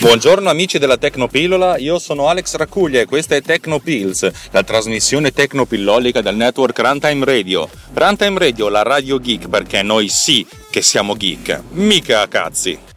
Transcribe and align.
Buongiorno 0.00 0.50
amici 0.50 0.78
della 0.78 0.96
Tecnopillola, 0.96 1.76
io 1.78 1.98
sono 1.98 2.28
Alex 2.28 2.56
Raccuglia 2.56 3.00
e 3.00 3.04
questa 3.04 3.36
è 3.36 3.40
Tecnopills, 3.40 4.28
la 4.50 4.64
trasmissione 4.64 5.32
tecnopillolica 5.32 6.20
del 6.20 6.34
network 6.34 6.78
Runtime 6.78 7.24
Radio. 7.24 7.68
Runtime 7.94 8.38
Radio, 8.38 8.68
la 8.68 8.82
radio 8.82 9.20
geek, 9.20 9.48
perché 9.48 9.82
noi 9.82 10.08
sì 10.08 10.44
che 10.70 10.82
siamo 10.82 11.16
geek, 11.16 11.62
mica 11.70 12.26
cazzi. 12.26 12.91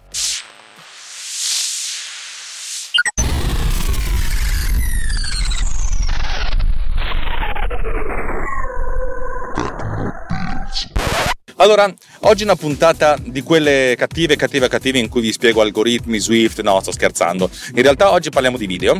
Allora, 11.66 11.92
oggi 12.20 12.44
una 12.44 12.56
puntata 12.56 13.18
di 13.20 13.42
quelle 13.42 13.96
cattive, 13.98 14.36
cattive, 14.36 14.68
cattive 14.68 15.00
in 15.00 15.10
cui 15.10 15.22
vi 15.22 15.32
spiego 15.32 15.62
algoritmi, 15.62 16.20
Swift, 16.20 16.62
no, 16.62 16.80
sto 16.80 16.92
scherzando. 16.92 17.50
In 17.74 17.82
realtà 17.82 18.12
oggi 18.12 18.30
parliamo 18.30 18.56
di 18.56 18.68
video 18.68 19.00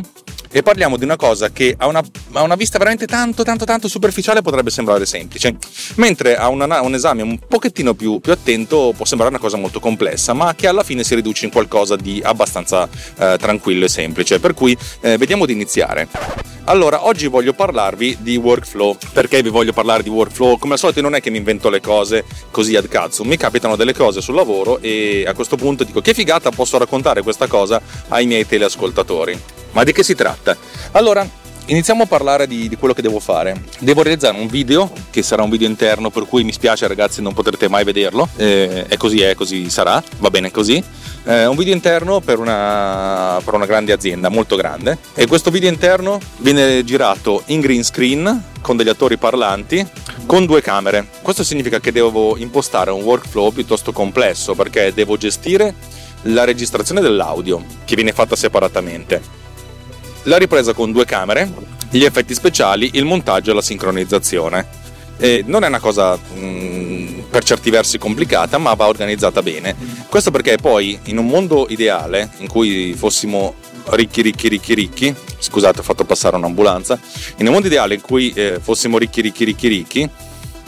e 0.50 0.62
parliamo 0.64 0.96
di 0.96 1.04
una 1.04 1.14
cosa 1.14 1.52
che 1.52 1.76
a 1.78 1.86
una, 1.86 2.02
a 2.32 2.42
una 2.42 2.56
vista 2.56 2.76
veramente 2.78 3.06
tanto, 3.06 3.44
tanto, 3.44 3.64
tanto 3.64 3.86
superficiale 3.86 4.42
potrebbe 4.42 4.70
sembrare 4.70 5.06
semplice, 5.06 5.56
mentre 5.94 6.34
a 6.34 6.48
una, 6.48 6.80
un 6.80 6.94
esame 6.94 7.22
un 7.22 7.38
pochettino 7.38 7.94
più, 7.94 8.18
più, 8.18 8.32
attento 8.32 8.92
può 8.96 9.04
sembrare 9.04 9.32
una 9.32 9.40
cosa 9.40 9.56
molto 9.56 9.78
complessa, 9.78 10.32
ma 10.32 10.52
che 10.56 10.66
alla 10.66 10.82
fine 10.82 11.04
si 11.04 11.14
riduce 11.14 11.44
in 11.44 11.52
qualcosa 11.52 11.94
di 11.94 12.20
abbastanza 12.20 12.88
eh, 13.16 13.36
tranquillo 13.38 13.84
e 13.84 13.88
semplice. 13.88 14.40
Per 14.40 14.54
cui 14.54 14.76
eh, 15.02 15.16
vediamo 15.16 15.46
di 15.46 15.52
iniziare. 15.52 16.55
Allora, 16.68 17.06
oggi 17.06 17.28
voglio 17.28 17.52
parlarvi 17.52 18.18
di 18.20 18.36
workflow. 18.36 18.96
Perché 19.12 19.40
vi 19.40 19.50
voglio 19.50 19.72
parlare 19.72 20.02
di 20.02 20.08
workflow? 20.08 20.58
Come 20.58 20.72
al 20.72 20.80
solito 20.80 21.00
non 21.00 21.14
è 21.14 21.20
che 21.20 21.30
mi 21.30 21.36
invento 21.36 21.68
le 21.68 21.80
cose 21.80 22.24
così 22.50 22.74
ad 22.74 22.88
cazzo, 22.88 23.22
mi 23.22 23.36
capitano 23.36 23.76
delle 23.76 23.94
cose 23.94 24.20
sul 24.20 24.34
lavoro 24.34 24.80
e 24.80 25.24
a 25.28 25.32
questo 25.32 25.54
punto 25.56 25.84
dico 25.84 26.00
che 26.00 26.12
figata 26.12 26.50
posso 26.50 26.76
raccontare 26.76 27.22
questa 27.22 27.46
cosa 27.46 27.80
ai 28.08 28.26
miei 28.26 28.46
teleascoltatori. 28.46 29.40
Ma 29.72 29.84
di 29.84 29.92
che 29.92 30.02
si 30.02 30.16
tratta? 30.16 30.56
Allora, 30.92 31.24
iniziamo 31.66 32.04
a 32.04 32.06
parlare 32.06 32.46
di, 32.46 32.68
di, 32.68 32.76
quello 32.76 32.94
che 32.94 33.02
devo 33.02 33.20
fare. 33.20 33.62
Devo 33.78 34.02
realizzare 34.02 34.38
un 34.38 34.48
video, 34.48 34.90
che 35.10 35.22
sarà 35.22 35.42
un 35.42 35.50
video 35.50 35.68
interno, 35.68 36.10
per 36.10 36.26
cui 36.26 36.44
mi 36.44 36.52
spiace 36.52 36.86
ragazzi, 36.86 37.22
non 37.22 37.34
potrete 37.34 37.68
mai 37.68 37.84
vederlo. 37.84 38.28
Eh, 38.36 38.86
è 38.86 38.96
così, 38.96 39.20
è 39.20 39.34
così 39.34 39.68
sarà, 39.70 40.02
va 40.18 40.30
bene 40.30 40.50
così 40.50 40.82
eh, 41.26 41.46
un 41.46 41.56
video 41.56 41.74
interno 41.74 42.20
per 42.20 42.38
una, 42.38 43.40
per 43.44 43.54
una 43.54 43.66
grande 43.66 43.92
azienda, 43.92 44.28
molto 44.28 44.56
grande. 44.56 44.98
E 45.14 45.26
questo 45.26 45.50
video 45.50 45.68
interno 45.68 46.20
viene 46.38 46.84
girato 46.84 47.42
in 47.46 47.60
green 47.60 47.82
screen 47.82 48.44
con 48.60 48.76
degli 48.76 48.88
attori 48.88 49.16
parlanti 49.16 49.86
con 50.24 50.46
due 50.46 50.62
camere. 50.62 51.06
Questo 51.22 51.44
significa 51.44 51.80
che 51.80 51.92
devo 51.92 52.36
impostare 52.36 52.90
un 52.90 53.02
workflow 53.02 53.52
piuttosto 53.52 53.92
complesso 53.92 54.54
perché 54.54 54.92
devo 54.94 55.16
gestire 55.16 55.74
la 56.22 56.44
registrazione 56.44 57.00
dell'audio 57.00 57.62
che 57.84 57.94
viene 57.94 58.12
fatta 58.12 58.34
separatamente, 58.34 59.20
la 60.26 60.36
ripresa 60.38 60.72
con 60.72 60.92
due 60.92 61.04
camere, 61.04 61.50
gli 61.90 62.04
effetti 62.04 62.34
speciali, 62.34 62.90
il 62.94 63.04
montaggio 63.04 63.50
e 63.50 63.54
la 63.54 63.62
sincronizzazione. 63.62 64.84
E 65.18 65.42
non 65.46 65.64
è 65.64 65.68
una 65.68 65.80
cosa 65.80 66.16
mh, 66.16 66.38
mm, 66.38 67.18
per 67.30 67.42
certi 67.44 67.70
versi 67.70 67.98
complicata, 67.98 68.58
ma 68.58 68.74
va 68.74 68.86
organizzata 68.86 69.42
bene. 69.42 69.74
Questo 70.08 70.30
perché 70.30 70.56
poi 70.56 70.98
in 71.04 71.18
un 71.18 71.26
mondo 71.26 71.66
ideale 71.68 72.30
in 72.38 72.48
cui 72.48 72.94
fossimo 72.94 73.54
ricchi, 73.90 74.22
ricchi, 74.22 74.48
ricchi, 74.48 74.74
ricchi, 74.74 75.14
scusate 75.38 75.80
ho 75.80 75.82
fatto 75.82 76.04
passare 76.04 76.36
un'ambulanza, 76.36 76.98
in 77.36 77.46
un 77.46 77.52
mondo 77.52 77.68
ideale 77.68 77.94
in 77.94 78.00
cui 78.00 78.32
eh, 78.34 78.58
fossimo 78.60 78.98
ricchi, 78.98 79.20
ricchi, 79.20 79.44
ricchi, 79.44 79.68
ricchi, 79.68 80.10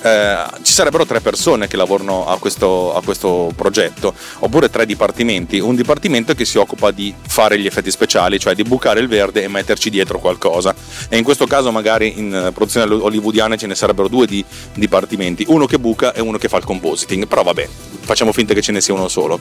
eh, 0.03 0.45
ci 0.63 0.73
sarebbero 0.73 1.05
tre 1.05 1.21
persone 1.21 1.67
che 1.67 1.77
lavorano 1.77 2.27
a 2.27 2.39
questo, 2.39 2.95
a 2.95 3.03
questo, 3.03 3.53
progetto, 3.57 4.15
oppure 4.41 4.71
tre 4.71 4.87
dipartimenti. 4.87 5.59
Un 5.59 5.75
dipartimento 5.75 6.35
che 6.35 6.45
si 6.45 6.59
occupa 6.59 6.91
di 6.91 7.13
fare 7.27 7.59
gli 7.59 7.67
effetti 7.67 7.91
speciali, 7.91 8.39
cioè 8.39 8.55
di 8.55 8.63
bucare 8.63 9.01
il 9.01 9.09
verde 9.09 9.43
e 9.43 9.49
metterci 9.49 9.91
dietro 9.91 10.19
qualcosa. 10.19 10.75
E 11.09 11.17
in 11.17 11.25
questo 11.25 11.47
caso, 11.47 11.73
magari 11.73 12.19
in 12.19 12.51
produzione 12.55 12.93
hollywoodiana 12.95 13.57
ce 13.57 13.67
ne 13.67 13.75
sarebbero 13.75 14.09
due 14.09 14.27
di 14.27 14.45
dipartimenti, 14.75 15.45
uno 15.49 15.67
che 15.67 15.79
buca 15.79 16.13
e 16.13 16.21
uno 16.21 16.39
che 16.39 16.49
fa 16.49 16.59
il 16.59 16.65
compositing. 16.65 17.27
Però 17.27 17.43
vabbè, 17.43 17.69
facciamo 18.01 18.33
finta 18.33 18.55
che 18.55 18.63
ce 18.63 18.73
ne 18.73 18.81
sia 18.81 18.95
uno 18.95 19.09
solo. 19.09 19.41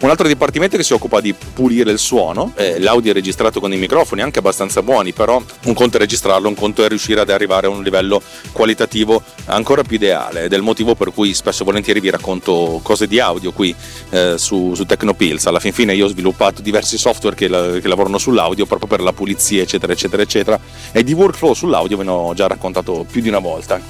Un 0.00 0.08
altro 0.10 0.26
dipartimento 0.26 0.76
che 0.76 0.82
si 0.82 0.92
occupa 0.92 1.20
di 1.20 1.34
pulire 1.34 1.90
il 1.90 1.98
suono, 1.98 2.52
eh, 2.56 2.80
l'audio 2.80 3.10
è 3.10 3.14
registrato 3.14 3.60
con 3.60 3.72
i 3.72 3.76
microfoni 3.76 4.22
anche 4.22 4.38
abbastanza 4.38 4.82
buoni, 4.82 5.12
però 5.12 5.42
un 5.64 5.74
conto 5.74 5.96
è 5.96 6.00
registrarlo, 6.00 6.48
un 6.48 6.54
conto 6.54 6.82
è 6.82 6.88
riuscire 6.88 7.20
ad 7.20 7.30
arrivare 7.30 7.66
a 7.66 7.70
un 7.70 7.82
livello 7.82 8.22
qualitativo 8.52 9.22
ancora 9.46 9.82
più 9.82 9.97
ideale 9.98 10.44
ed 10.44 10.52
è 10.52 10.56
il 10.56 10.62
motivo 10.62 10.94
per 10.94 11.12
cui 11.12 11.34
spesso 11.34 11.62
e 11.62 11.64
volentieri 11.66 12.00
vi 12.00 12.10
racconto 12.10 12.80
cose 12.82 13.06
di 13.06 13.20
audio 13.20 13.52
qui 13.52 13.74
eh, 14.10 14.34
su, 14.38 14.74
su 14.74 14.86
Tecnopills. 14.86 15.46
Alla 15.46 15.60
fin 15.60 15.72
fine 15.72 15.94
io 15.94 16.06
ho 16.06 16.08
sviluppato 16.08 16.62
diversi 16.62 16.96
software 16.96 17.36
che, 17.36 17.48
la, 17.48 17.78
che, 17.78 17.88
lavorano 17.88 18.18
sull'audio 18.18 18.64
proprio 18.66 18.88
per 18.88 19.00
la 19.00 19.12
pulizia, 19.12 19.62
eccetera, 19.62 19.92
eccetera, 19.92 20.22
eccetera. 20.22 20.58
E 20.92 21.04
di 21.04 21.12
workflow 21.12 21.52
sull'audio 21.52 21.96
ve 21.96 22.04
ne 22.04 22.10
ho 22.10 22.34
già 22.34 22.46
raccontato 22.46 23.04
più 23.10 23.20
di 23.20 23.28
una 23.28 23.40
volta. 23.40 23.80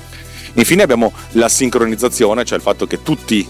Infine 0.55 0.83
abbiamo 0.83 1.13
la 1.33 1.49
sincronizzazione, 1.49 2.45
cioè 2.45 2.57
il 2.57 2.65
fatto 2.65 2.87
che 2.87 3.03
tutti, 3.03 3.47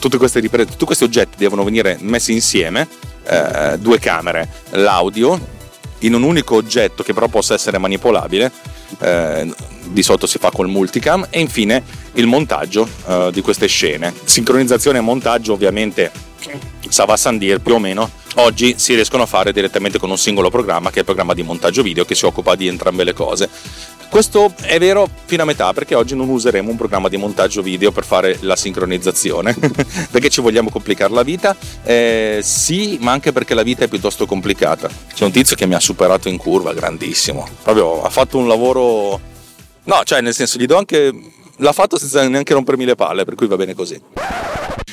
riprese, 0.00 0.70
tutti 0.70 0.84
questi 0.84 1.04
oggetti 1.04 1.36
devono 1.36 1.64
venire 1.64 1.98
messi 2.00 2.32
insieme, 2.32 2.88
eh, 3.24 3.76
due 3.78 3.98
camere, 3.98 4.48
l'audio, 4.70 5.54
in 6.06 6.14
un 6.14 6.22
unico 6.22 6.56
oggetto 6.56 7.02
che 7.02 7.12
però 7.12 7.28
possa 7.28 7.54
essere 7.54 7.78
manipolabile 7.78 8.50
eh, 9.00 9.52
di 9.88 10.02
solito 10.02 10.26
si 10.26 10.38
fa 10.38 10.50
col 10.50 10.68
multicam 10.68 11.26
e 11.30 11.40
infine 11.40 11.82
il 12.14 12.26
montaggio 12.26 12.88
eh, 13.06 13.30
di 13.32 13.40
queste 13.40 13.66
scene. 13.66 14.14
Sincronizzazione 14.24 14.98
e 14.98 15.02
montaggio 15.02 15.52
ovviamente 15.52 16.10
sa 16.88 17.04
va 17.04 17.14
a 17.14 17.16
Sandir 17.16 17.60
più 17.60 17.74
o 17.74 17.78
meno 17.78 18.08
oggi 18.36 18.74
si 18.78 18.94
riescono 18.94 19.22
a 19.22 19.26
fare 19.26 19.52
direttamente 19.52 19.98
con 19.98 20.10
un 20.10 20.18
singolo 20.18 20.50
programma 20.50 20.90
che 20.90 20.96
è 20.96 20.98
il 21.00 21.04
programma 21.04 21.34
di 21.34 21.42
montaggio 21.42 21.82
video 21.82 22.04
che 22.04 22.14
si 22.14 22.24
occupa 22.24 22.54
di 22.54 22.66
entrambe 22.66 23.04
le 23.04 23.12
cose. 23.12 23.48
Questo 24.08 24.52
è 24.62 24.78
vero 24.78 25.08
fino 25.26 25.42
a 25.42 25.44
metà 25.44 25.72
perché 25.72 25.94
oggi 25.94 26.14
non 26.14 26.28
useremo 26.28 26.70
un 26.70 26.76
programma 26.76 27.08
di 27.08 27.16
montaggio 27.16 27.60
video 27.60 27.92
per 27.92 28.04
fare 28.04 28.38
la 28.40 28.56
sincronizzazione 28.56 29.54
perché 30.10 30.28
ci 30.30 30.40
vogliamo 30.40 30.70
complicare 30.70 31.12
la 31.12 31.22
vita. 31.22 31.54
Eh, 31.82 32.40
sì 32.42 32.98
ma 33.00 33.12
anche 33.12 33.32
perché 33.32 33.54
la 33.54 33.62
vita 33.62 33.84
è 33.84 33.88
piuttosto 33.88 34.26
complicata. 34.26 34.88
C'è 35.12 35.24
un 35.24 35.32
tizio 35.32 35.56
che 35.56 35.66
mi 35.66 35.74
ha 35.74 35.80
superato 35.80 36.28
in 36.28 36.36
curva 36.36 36.72
grandissimo. 36.72 37.46
Proprio 37.62 38.02
ha 38.02 38.10
fatto 38.10 38.38
un 38.38 38.48
lavoro 38.48 39.20
no 39.84 40.00
cioè 40.04 40.20
nel 40.20 40.34
senso 40.34 40.58
gli 40.58 40.66
do 40.66 40.76
anche 40.76 41.12
l'ha 41.56 41.72
fatto 41.72 41.98
senza 41.98 42.26
neanche 42.26 42.54
rompermi 42.54 42.84
le 42.84 42.94
palle 42.94 43.24
per 43.24 43.34
cui 43.34 43.46
va 43.46 43.56
bene 43.56 43.74
così. 43.74 44.00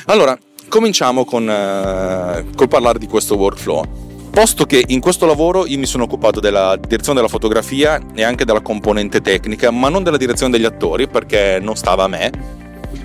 Allora 0.07 0.37
cominciamo 0.67 1.23
con 1.23 1.49
eh, 1.49 2.45
col 2.55 2.67
parlare 2.67 2.99
di 2.99 3.07
questo 3.07 3.35
workflow 3.35 4.11
Posto 4.33 4.65
che 4.65 4.83
in 4.87 4.99
questo 4.99 5.27
lavoro 5.27 5.67
io 5.67 5.77
mi 5.77 5.85
sono 5.85 6.05
occupato 6.05 6.39
della 6.39 6.75
direzione 6.75 7.17
della 7.17 7.29
fotografia 7.29 8.01
e 8.15 8.23
anche 8.23 8.45
della 8.45 8.61
componente 8.61 9.21
tecnica, 9.21 9.69
ma 9.69 9.89
non 9.89 10.01
della 10.01 10.17
direzione 10.17 10.51
degli 10.51 10.65
attori 10.65 11.07
perché 11.07 11.59
non 11.61 11.75
stava 11.75 12.05
a 12.05 12.07
me. 12.07 12.31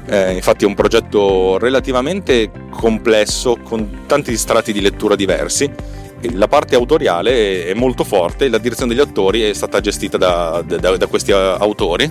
Eh, 0.06 0.32
infatti 0.32 0.64
è 0.64 0.66
un 0.66 0.72
progetto 0.72 1.58
relativamente 1.58 2.50
complesso 2.70 3.58
con 3.62 4.04
tanti 4.06 4.34
strati 4.38 4.72
di 4.72 4.80
lettura 4.80 5.16
diversi. 5.16 5.70
La 6.32 6.48
parte 6.48 6.76
autoriale 6.76 7.66
è 7.66 7.74
molto 7.74 8.04
forte 8.04 8.48
la 8.48 8.56
direzione 8.56 8.94
degli 8.94 9.02
attori 9.02 9.42
è 9.42 9.52
stata 9.52 9.80
gestita 9.80 10.16
da, 10.16 10.64
da, 10.64 10.96
da 10.96 11.06
questi 11.08 11.30
autori 11.32 12.10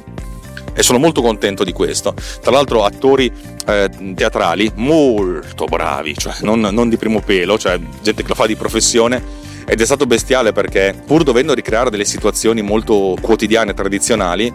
e 0.77 0.83
sono 0.83 0.99
molto 0.99 1.23
contento 1.23 1.63
di 1.63 1.73
questo. 1.73 2.13
Tra 2.39 2.51
l'altro 2.51 2.85
attori 2.85 3.33
eh, 3.65 3.89
teatrali 4.13 4.71
molto 4.75 5.65
bravi, 5.65 6.15
cioè 6.15 6.35
non, 6.41 6.59
non 6.59 6.88
di 6.88 6.97
primo 6.97 7.19
pelo, 7.19 7.57
cioè 7.57 7.79
gente 8.03 8.21
che 8.21 8.27
lo 8.27 8.35
fa 8.35 8.45
di 8.45 8.55
professione 8.55 9.45
ed 9.66 9.81
è 9.81 9.85
stato 9.85 10.05
bestiale 10.05 10.53
perché 10.53 10.95
pur 11.05 11.23
dovendo 11.23 11.53
ricreare 11.53 11.89
delle 11.89 12.05
situazioni 12.05 12.61
molto 12.61 13.17
quotidiane, 13.19 13.73
tradizionali, 13.73 14.53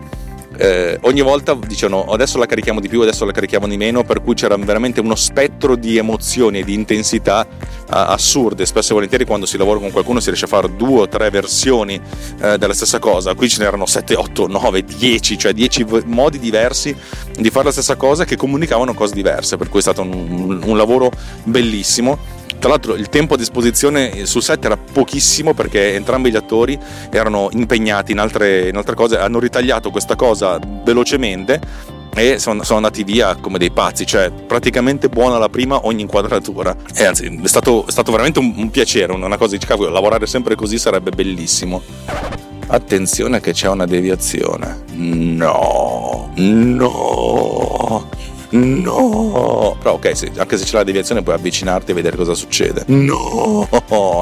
eh, 0.62 0.96
ogni 1.02 1.22
volta 1.22 1.54
dicevano 1.54 2.04
adesso 2.04 2.38
la 2.38 2.46
carichiamo 2.46 2.78
di 2.78 2.86
più, 2.86 3.00
adesso 3.00 3.24
la 3.24 3.32
carichiamo 3.32 3.66
di 3.66 3.76
meno, 3.76 4.04
per 4.04 4.22
cui 4.22 4.34
c'era 4.34 4.56
veramente 4.56 5.00
uno 5.00 5.16
spettro 5.16 5.74
di 5.74 5.96
emozioni 5.96 6.60
e 6.60 6.64
di 6.64 6.72
intensità 6.72 7.44
eh, 7.44 7.56
assurde. 7.88 8.64
Spesso 8.64 8.92
e 8.92 8.94
volentieri 8.94 9.24
quando 9.24 9.44
si 9.44 9.56
lavora 9.56 9.80
con 9.80 9.90
qualcuno 9.90 10.20
si 10.20 10.26
riesce 10.26 10.44
a 10.44 10.48
fare 10.48 10.76
due 10.76 11.00
o 11.00 11.08
tre 11.08 11.30
versioni 11.30 12.00
eh, 12.40 12.58
della 12.58 12.74
stessa 12.74 13.00
cosa, 13.00 13.34
qui 13.34 13.48
ce 13.48 13.58
n'erano 13.58 13.86
7, 13.86 14.14
8, 14.14 14.46
9, 14.46 14.84
10, 14.84 15.36
cioè 15.36 15.52
10 15.52 15.86
modi 16.04 16.38
diversi 16.38 16.94
di 17.36 17.50
fare 17.50 17.64
la 17.64 17.72
stessa 17.72 17.96
cosa 17.96 18.24
che 18.24 18.36
comunicavano 18.36 18.94
cose 18.94 19.14
diverse, 19.14 19.56
per 19.56 19.68
cui 19.68 19.80
è 19.80 19.82
stato 19.82 20.02
un, 20.02 20.62
un 20.64 20.76
lavoro 20.76 21.10
bellissimo 21.42 22.40
tra 22.62 22.70
l'altro 22.70 22.94
il 22.94 23.08
tempo 23.08 23.34
a 23.34 23.36
disposizione 23.36 24.24
sul 24.24 24.40
set 24.40 24.64
era 24.64 24.76
pochissimo 24.76 25.52
perché 25.52 25.96
entrambi 25.96 26.30
gli 26.30 26.36
attori 26.36 26.78
erano 27.10 27.48
impegnati 27.50 28.12
in 28.12 28.20
altre, 28.20 28.68
in 28.68 28.76
altre 28.76 28.94
cose, 28.94 29.18
hanno 29.18 29.40
ritagliato 29.40 29.90
questa 29.90 30.14
cosa 30.14 30.60
velocemente 30.84 31.60
e 32.14 32.38
sono, 32.38 32.62
sono, 32.62 32.76
andati 32.76 33.02
via 33.02 33.34
come 33.34 33.58
dei 33.58 33.72
pazzi, 33.72 34.06
cioè 34.06 34.30
praticamente 34.30 35.08
buona 35.08 35.38
la 35.38 35.48
prima 35.48 35.86
ogni 35.86 36.02
inquadratura. 36.02 36.76
E 36.94 37.04
anzi, 37.04 37.40
è 37.42 37.48
stato, 37.48 37.84
è 37.84 37.90
stato 37.90 38.12
veramente 38.12 38.38
un, 38.38 38.54
un, 38.56 38.70
piacere, 38.70 39.12
una 39.12 39.36
cosa 39.36 39.56
di 39.56 39.66
cavolo, 39.66 39.90
lavorare 39.90 40.28
sempre 40.28 40.54
così 40.54 40.78
sarebbe 40.78 41.10
bellissimo. 41.10 41.82
Attenzione 42.68 43.40
che 43.40 43.52
c'è 43.52 43.66
una 43.66 43.86
deviazione. 43.86 44.84
No, 44.92 46.30
no. 46.36 48.08
No! 48.52 49.76
Però 49.78 49.94
ok, 49.94 50.16
se, 50.16 50.30
anche 50.36 50.58
se 50.58 50.64
c'è 50.64 50.76
la 50.76 50.84
deviazione 50.84 51.22
puoi 51.22 51.34
avvicinarti 51.34 51.90
e 51.90 51.94
vedere 51.94 52.16
cosa 52.16 52.34
succede. 52.34 52.84
No! 52.86 53.68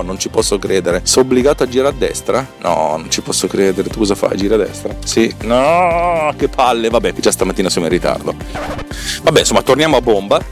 Non 0.03 0.19
ci 0.19 0.29
posso 0.29 0.59
credere. 0.59 1.01
Sono 1.05 1.25
obbligato 1.25 1.63
a 1.63 1.69
girare 1.69 1.95
a 1.95 1.99
destra? 1.99 2.47
No, 2.63 2.97
non 2.97 3.11
ci 3.11 3.21
posso 3.23 3.47
credere. 3.47 3.89
Tu 3.89 3.99
cosa 3.99 4.15
fai? 4.15 4.37
Gira 4.37 4.55
a 4.55 4.59
destra? 4.59 4.95
Sì. 5.05 5.33
No! 5.43 6.33
Che 6.37 6.49
palle! 6.49 6.89
Vabbè, 6.89 7.13
già 7.15 7.31
stamattina 7.31 7.69
siamo 7.69 7.87
in 7.87 7.93
ritardo. 7.93 8.35
Vabbè, 9.23 9.41
insomma, 9.41 9.63
torniamo 9.63 9.97
a 9.97 10.01
bomba. 10.01 10.43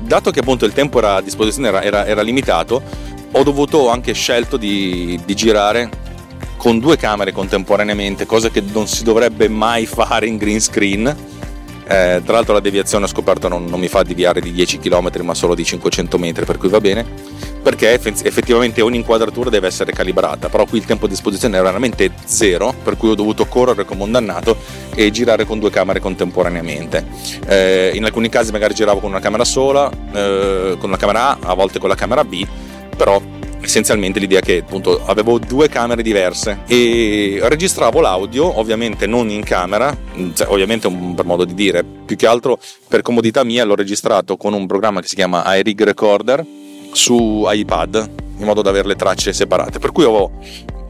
Dato 0.00 0.30
che 0.30 0.40
appunto 0.40 0.64
il 0.64 0.72
tempo 0.72 0.98
era 0.98 1.16
a 1.16 1.20
disposizione 1.20 1.68
era, 1.68 1.82
era, 1.82 2.06
era 2.06 2.22
limitato, 2.22 2.82
ho 3.30 3.42
dovuto 3.42 3.88
anche 3.88 4.12
scelto 4.12 4.56
di, 4.56 5.20
di 5.24 5.34
girare 5.34 5.90
con 6.56 6.78
due 6.78 6.96
camere 6.96 7.32
contemporaneamente, 7.32 8.24
cosa 8.24 8.48
che 8.48 8.62
non 8.72 8.86
si 8.86 9.02
dovrebbe 9.02 9.48
mai 9.48 9.84
fare 9.86 10.26
in 10.26 10.36
green 10.36 10.60
screen. 10.60 11.14
Eh, 11.84 12.22
tra 12.24 12.34
l'altro 12.34 12.54
la 12.54 12.60
deviazione 12.60 13.04
ho 13.04 13.08
scoperto 13.08 13.48
non, 13.48 13.64
non 13.64 13.80
mi 13.80 13.88
fa 13.88 14.02
deviare 14.02 14.40
di 14.40 14.52
10 14.52 14.78
km 14.78 15.10
ma 15.22 15.34
solo 15.34 15.54
di 15.54 15.64
500 15.64 16.18
metri 16.18 16.44
per 16.44 16.58
cui 16.58 16.68
va 16.68 16.80
bene. 16.80 17.04
Perché 17.62 17.92
effettivamente 17.92 18.80
ogni 18.82 18.96
inquadratura 18.96 19.48
deve 19.48 19.68
essere 19.68 19.92
calibrata 19.92 20.48
però 20.48 20.64
qui 20.64 20.78
il 20.78 20.84
tempo 20.84 21.06
a 21.06 21.08
disposizione 21.08 21.56
era 21.56 21.64
veramente 21.64 22.10
zero 22.24 22.74
per 22.82 22.96
cui 22.96 23.10
ho 23.10 23.14
dovuto 23.14 23.46
correre 23.46 23.84
come 23.84 24.02
un 24.02 24.10
dannato 24.10 24.56
e 24.94 25.10
girare 25.10 25.44
con 25.44 25.58
due 25.58 25.70
camere 25.70 26.00
contemporaneamente. 26.00 27.06
Eh, 27.46 27.92
in 27.94 28.04
alcuni 28.04 28.28
casi 28.28 28.50
magari 28.50 28.74
giravo 28.74 29.00
con 29.00 29.10
una 29.10 29.20
camera 29.20 29.44
sola 29.44 29.90
eh, 29.90 30.76
con 30.78 30.88
una 30.88 30.98
camera 30.98 31.30
A 31.30 31.38
a 31.40 31.54
volte 31.54 31.78
con 31.78 31.88
la 31.88 31.94
camera 31.94 32.24
B 32.24 32.46
però 32.96 33.20
essenzialmente 33.62 34.18
l'idea 34.18 34.40
che 34.40 34.58
appunto 34.58 35.02
avevo 35.06 35.38
due 35.38 35.68
camere 35.68 36.02
diverse 36.02 36.60
e 36.66 37.38
registravo 37.42 38.00
l'audio 38.00 38.58
ovviamente 38.58 39.06
non 39.06 39.30
in 39.30 39.42
camera 39.44 39.96
cioè, 40.34 40.48
ovviamente 40.48 40.88
un, 40.88 41.14
per 41.14 41.24
modo 41.24 41.44
di 41.44 41.54
dire 41.54 41.84
più 41.84 42.16
che 42.16 42.26
altro 42.26 42.58
per 42.88 43.02
comodità 43.02 43.44
mia 43.44 43.64
l'ho 43.64 43.76
registrato 43.76 44.36
con 44.36 44.52
un 44.52 44.66
programma 44.66 45.00
che 45.00 45.08
si 45.08 45.14
chiama 45.14 45.56
iRig 45.56 45.82
Recorder 45.82 46.44
su 46.92 47.44
iPad 47.46 48.10
in 48.42 48.48
modo 48.48 48.60
da 48.60 48.70
avere 48.70 48.88
le 48.88 48.96
tracce 48.96 49.32
separate. 49.32 49.78
Per 49.78 49.92
cui 49.92 50.04
ho 50.04 50.30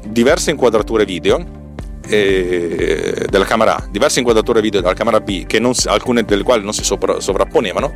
diverse 0.05 0.51
inquadrature 0.51 1.05
video 1.05 1.61
della 2.03 3.45
camera 3.45 3.77
A, 3.77 3.89
diverse 3.91 4.19
inquadrature 4.19 4.61
video 4.61 4.81
della 4.81 4.95
camera 4.95 5.21
B, 5.21 5.47
non, 5.59 5.73
alcune 5.85 6.25
delle 6.25 6.43
quali 6.43 6.65
non 6.65 6.73
si 6.73 6.83
sovrapponevano, 6.83 7.93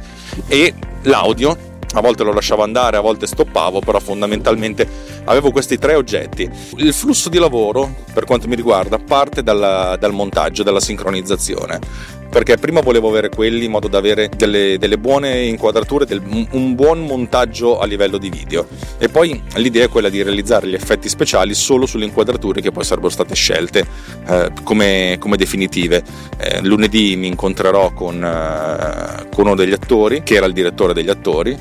e 0.46 0.72
l'audio 1.02 1.74
a 1.96 2.00
volte 2.02 2.22
lo 2.24 2.32
lasciavo 2.32 2.62
andare, 2.62 2.98
a 2.98 3.00
volte 3.00 3.26
stoppavo, 3.26 3.80
però 3.80 3.98
fondamentalmente 3.98 4.86
avevo 5.24 5.50
questi 5.50 5.78
tre 5.78 5.94
oggetti. 5.94 6.48
Il 6.76 6.92
flusso 6.92 7.30
di 7.30 7.38
lavoro, 7.38 7.94
per 8.12 8.24
quanto 8.24 8.48
mi 8.48 8.54
riguarda, 8.54 8.98
parte 8.98 9.42
dalla, 9.42 9.96
dal 9.98 10.12
montaggio, 10.12 10.62
dalla 10.62 10.80
sincronizzazione 10.80 12.14
perché 12.36 12.58
prima 12.58 12.80
volevo 12.80 13.08
avere 13.08 13.30
quelli 13.30 13.64
in 13.64 13.70
modo 13.70 13.88
da 13.88 13.96
avere 13.96 14.28
delle, 14.36 14.76
delle 14.78 14.98
buone 14.98 15.44
inquadrature, 15.44 16.04
del, 16.04 16.20
un 16.50 16.74
buon 16.74 17.06
montaggio 17.06 17.78
a 17.78 17.86
livello 17.86 18.18
di 18.18 18.28
video 18.28 18.66
e 18.98 19.08
poi 19.08 19.40
l'idea 19.54 19.84
è 19.84 19.88
quella 19.88 20.10
di 20.10 20.22
realizzare 20.22 20.66
gli 20.66 20.74
effetti 20.74 21.08
speciali 21.08 21.54
solo 21.54 21.86
sulle 21.86 22.04
inquadrature 22.04 22.60
che 22.60 22.72
poi 22.72 22.84
sarebbero 22.84 23.10
state 23.10 23.34
scelte 23.34 23.86
eh, 24.26 24.50
come, 24.64 25.16
come, 25.18 25.36
definitive. 25.36 26.02
Eh, 26.36 26.60
lunedì 26.62 27.16
mi 27.16 27.28
incontrerò 27.28 27.92
con, 27.92 28.22
eh, 28.22 29.28
con 29.34 29.46
uno 29.46 29.54
degli 29.54 29.72
attori 29.72 30.22
che 30.22 30.34
era 30.34 30.44
il 30.44 30.52
direttore 30.52 30.92
degli 30.92 31.08
attori 31.08 31.56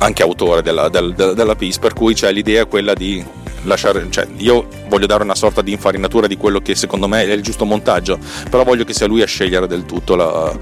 anche 0.00 0.22
autore 0.22 0.62
della, 0.62 0.88
della, 0.88 1.32
della 1.32 1.54
piece, 1.54 1.78
per 1.78 1.92
cui 1.92 2.14
c'è 2.14 2.32
l'idea 2.32 2.64
quella 2.64 2.94
di 2.94 3.24
lasciare, 3.64 4.06
cioè 4.10 4.26
io 4.38 4.66
voglio 4.88 5.06
dare 5.06 5.22
una 5.22 5.34
sorta 5.34 5.62
di 5.62 5.72
infarinatura 5.72 6.26
di 6.26 6.36
quello 6.36 6.60
che 6.60 6.74
secondo 6.74 7.06
me 7.06 7.24
è 7.24 7.32
il 7.32 7.42
giusto 7.42 7.64
montaggio, 7.64 8.18
però 8.48 8.64
voglio 8.64 8.84
che 8.84 8.94
sia 8.94 9.06
lui 9.06 9.22
a 9.22 9.26
scegliere 9.26 9.66
del 9.66 9.84
tutto 9.84 10.16
la, 10.16 10.56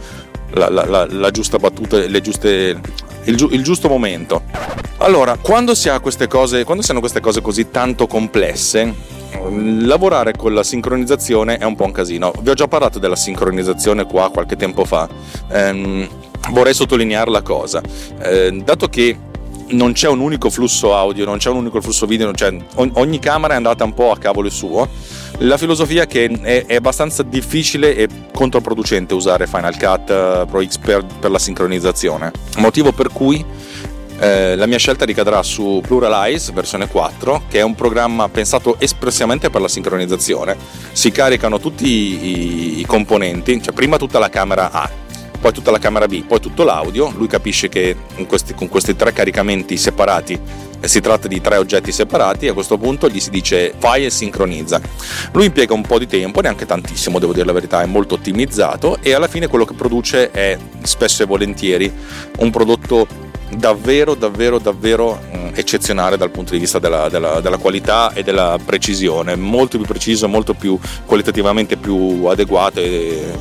la, 0.50 0.68
la, 0.68 1.06
la 1.08 1.30
giusta 1.30 1.58
battuta, 1.58 1.98
le 1.98 2.20
giuste, 2.20 2.80
il, 3.24 3.48
il, 3.50 3.62
giusto 3.62 3.88
momento. 3.88 4.42
Allora, 4.98 5.36
quando 5.36 5.74
si, 5.74 5.88
ha 5.88 6.00
queste 6.00 6.26
cose, 6.26 6.64
quando 6.64 6.82
si 6.82 6.90
hanno 6.90 7.00
queste 7.00 7.20
cose 7.20 7.40
così 7.40 7.70
tanto 7.70 8.06
complesse, 8.06 8.92
lavorare 9.82 10.32
con 10.32 10.54
la 10.54 10.62
sincronizzazione 10.64 11.58
è 11.58 11.64
un 11.64 11.76
po' 11.76 11.84
un 11.84 11.92
casino. 11.92 12.32
Vi 12.40 12.50
ho 12.50 12.54
già 12.54 12.66
parlato 12.66 12.98
della 12.98 13.16
sincronizzazione 13.16 14.04
qua 14.04 14.30
qualche 14.30 14.56
tempo 14.56 14.84
fa. 14.84 15.08
Ehm, 15.52 16.08
vorrei 16.50 16.74
sottolineare 16.74 17.30
la 17.30 17.42
cosa. 17.42 17.80
Ehm, 18.22 18.64
dato 18.64 18.88
che 18.88 19.16
non 19.70 19.92
c'è 19.92 20.08
un 20.08 20.20
unico 20.20 20.50
flusso 20.50 20.94
audio, 20.94 21.24
non 21.24 21.38
c'è 21.38 21.50
un 21.50 21.56
unico 21.56 21.80
flusso 21.80 22.06
video, 22.06 22.32
cioè 22.32 22.56
ogni 22.74 23.18
camera 23.18 23.54
è 23.54 23.56
andata 23.56 23.84
un 23.84 23.94
po' 23.94 24.10
a 24.10 24.18
cavolo 24.18 24.48
suo. 24.50 24.88
La 25.38 25.56
filosofia 25.56 26.02
è 26.02 26.06
che 26.06 26.26
è, 26.26 26.66
è 26.66 26.74
abbastanza 26.76 27.22
difficile 27.22 27.94
e 27.94 28.08
controproducente 28.32 29.14
usare 29.14 29.46
Final 29.46 29.76
Cut 29.76 30.10
eh, 30.10 30.44
Pro 30.48 30.64
X 30.64 30.78
per, 30.78 31.04
per 31.20 31.30
la 31.30 31.38
sincronizzazione, 31.38 32.32
motivo 32.56 32.92
per 32.92 33.08
cui 33.12 33.44
eh, 34.20 34.56
la 34.56 34.66
mia 34.66 34.78
scelta 34.78 35.04
ricadrà 35.04 35.42
su 35.42 35.80
Pluralize 35.84 36.52
versione 36.52 36.88
4, 36.88 37.42
che 37.48 37.60
è 37.60 37.62
un 37.62 37.74
programma 37.74 38.28
pensato 38.28 38.76
espressamente 38.80 39.48
per 39.48 39.60
la 39.60 39.68
sincronizzazione. 39.68 40.56
Si 40.92 41.10
caricano 41.12 41.60
tutti 41.60 41.86
i, 41.86 42.80
i 42.80 42.84
componenti, 42.84 43.62
cioè 43.62 43.72
prima 43.72 43.96
tutta 43.96 44.18
la 44.18 44.28
camera 44.28 44.72
A, 44.72 44.90
poi 45.40 45.52
tutta 45.52 45.70
la 45.70 45.78
camera 45.78 46.06
B, 46.06 46.24
poi 46.24 46.40
tutto 46.40 46.64
l'audio. 46.64 47.12
Lui 47.16 47.26
capisce 47.26 47.68
che 47.68 47.96
questi, 48.26 48.54
con 48.54 48.68
questi 48.68 48.96
tre 48.96 49.12
caricamenti 49.12 49.76
separati 49.76 50.38
eh, 50.80 50.88
si 50.88 51.00
tratta 51.00 51.28
di 51.28 51.40
tre 51.40 51.56
oggetti 51.56 51.90
separati 51.90 52.46
e 52.46 52.50
a 52.50 52.52
questo 52.52 52.78
punto 52.78 53.08
gli 53.08 53.20
si 53.20 53.30
dice 53.30 53.74
fai 53.76 54.04
e 54.04 54.10
sincronizza. 54.10 54.80
Lui 55.32 55.46
impiega 55.46 55.74
un 55.74 55.82
po' 55.82 55.98
di 55.98 56.06
tempo, 56.06 56.40
neanche 56.40 56.66
tantissimo, 56.66 57.18
devo 57.18 57.32
dire 57.32 57.46
la 57.46 57.52
verità, 57.52 57.82
è 57.82 57.86
molto 57.86 58.14
ottimizzato 58.14 58.98
e 59.02 59.12
alla 59.12 59.28
fine 59.28 59.48
quello 59.48 59.64
che 59.64 59.74
produce 59.74 60.30
è 60.30 60.56
spesso 60.82 61.22
e 61.22 61.26
volentieri 61.26 61.92
un 62.38 62.50
prodotto 62.50 63.26
davvero 63.50 64.14
davvero 64.14 64.58
davvero 64.58 65.18
mm, 65.34 65.48
eccezionale 65.54 66.18
dal 66.18 66.30
punto 66.30 66.52
di 66.52 66.58
vista 66.58 66.78
della, 66.78 67.08
della, 67.08 67.40
della, 67.40 67.56
qualità 67.56 68.12
e 68.12 68.22
della 68.22 68.58
precisione 68.62 69.36
molto 69.36 69.78
più 69.78 69.86
preciso 69.86 70.28
molto 70.28 70.52
più 70.52 70.78
qualitativamente 71.06 71.78
più 71.78 72.26
adeguato 72.26 72.80
e, 72.80 73.32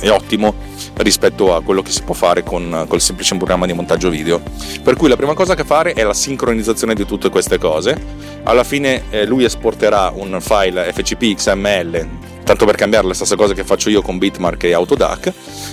e 0.00 0.10
ottimo 0.10 0.54
rispetto 0.96 1.54
a 1.54 1.62
quello 1.62 1.82
che 1.82 1.90
si 1.90 2.02
può 2.02 2.14
fare 2.14 2.42
con, 2.42 2.84
col 2.88 3.00
semplice 3.00 3.36
programma 3.36 3.66
di 3.66 3.72
montaggio 3.72 4.10
video. 4.10 4.40
Per 4.82 4.96
cui 4.96 5.08
la 5.08 5.16
prima 5.16 5.34
cosa 5.34 5.54
che 5.54 5.64
fare 5.64 5.92
è 5.92 6.02
la 6.02 6.14
sincronizzazione 6.14 6.94
di 6.94 7.04
tutte 7.04 7.28
queste 7.30 7.58
cose. 7.58 7.98
Alla 8.44 8.64
fine 8.64 9.04
eh, 9.10 9.26
lui 9.26 9.44
esporterà 9.44 10.12
un 10.14 10.38
file 10.40 10.92
FCP 10.92 11.34
XML 11.34 12.08
tanto 12.42 12.64
per 12.66 12.74
cambiare 12.74 13.06
la 13.06 13.14
stessa 13.14 13.36
cosa 13.36 13.54
che 13.54 13.62
faccio 13.62 13.90
io 13.90 14.02
con 14.02 14.18
Bitmark 14.18 14.64
e 14.64 14.72
Autodac 14.72 15.32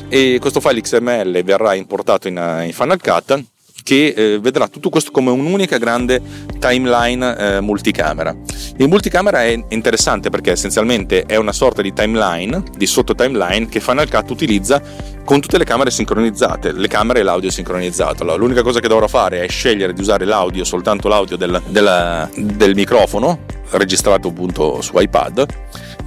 e 0.09 0.37
questo 0.39 0.59
file 0.59 0.81
XML 0.81 1.41
verrà 1.43 1.73
importato 1.73 2.27
in, 2.27 2.35
in 2.65 2.71
Final 2.71 3.01
Cut 3.01 3.43
che 3.87 4.13
eh, 4.17 4.39
vedrà 4.41 4.67
tutto 4.67 4.89
questo 4.89 5.11
come 5.11 5.31
un'unica 5.31 5.77
grande 5.77 6.21
timeline 6.59 7.37
eh, 7.37 7.61
multicamera. 7.61 8.35
Il 8.75 8.89
multicamera 8.89 9.45
è 9.45 9.63
interessante 9.69 10.29
perché 10.29 10.51
essenzialmente 10.51 11.23
è 11.23 11.37
una 11.37 11.53
sorta 11.53 11.81
di 11.81 11.93
timeline, 11.93 12.63
di 12.75 12.85
sotto 12.85 13.15
timeline 13.15 13.69
che 13.69 13.79
Final 13.79 14.09
Cut 14.09 14.29
utilizza 14.29 14.81
con 15.23 15.39
tutte 15.39 15.57
le 15.57 15.63
camere 15.63 15.89
sincronizzate, 15.89 16.73
le 16.73 16.87
camere 16.89 17.21
e 17.21 17.23
l'audio 17.23 17.49
sincronizzato. 17.49 18.23
Allora, 18.23 18.37
l'unica 18.37 18.61
cosa 18.61 18.81
che 18.81 18.89
dovrò 18.89 19.07
fare 19.07 19.45
è 19.45 19.47
scegliere 19.47 19.93
di 19.93 20.01
usare 20.01 20.25
l'audio, 20.25 20.65
soltanto 20.65 21.07
l'audio 21.07 21.37
del, 21.37 21.61
del, 21.67 22.29
del 22.35 22.75
microfono 22.75 23.39
registrato 23.69 24.27
appunto 24.27 24.81
su 24.81 24.99
iPad 24.99 25.45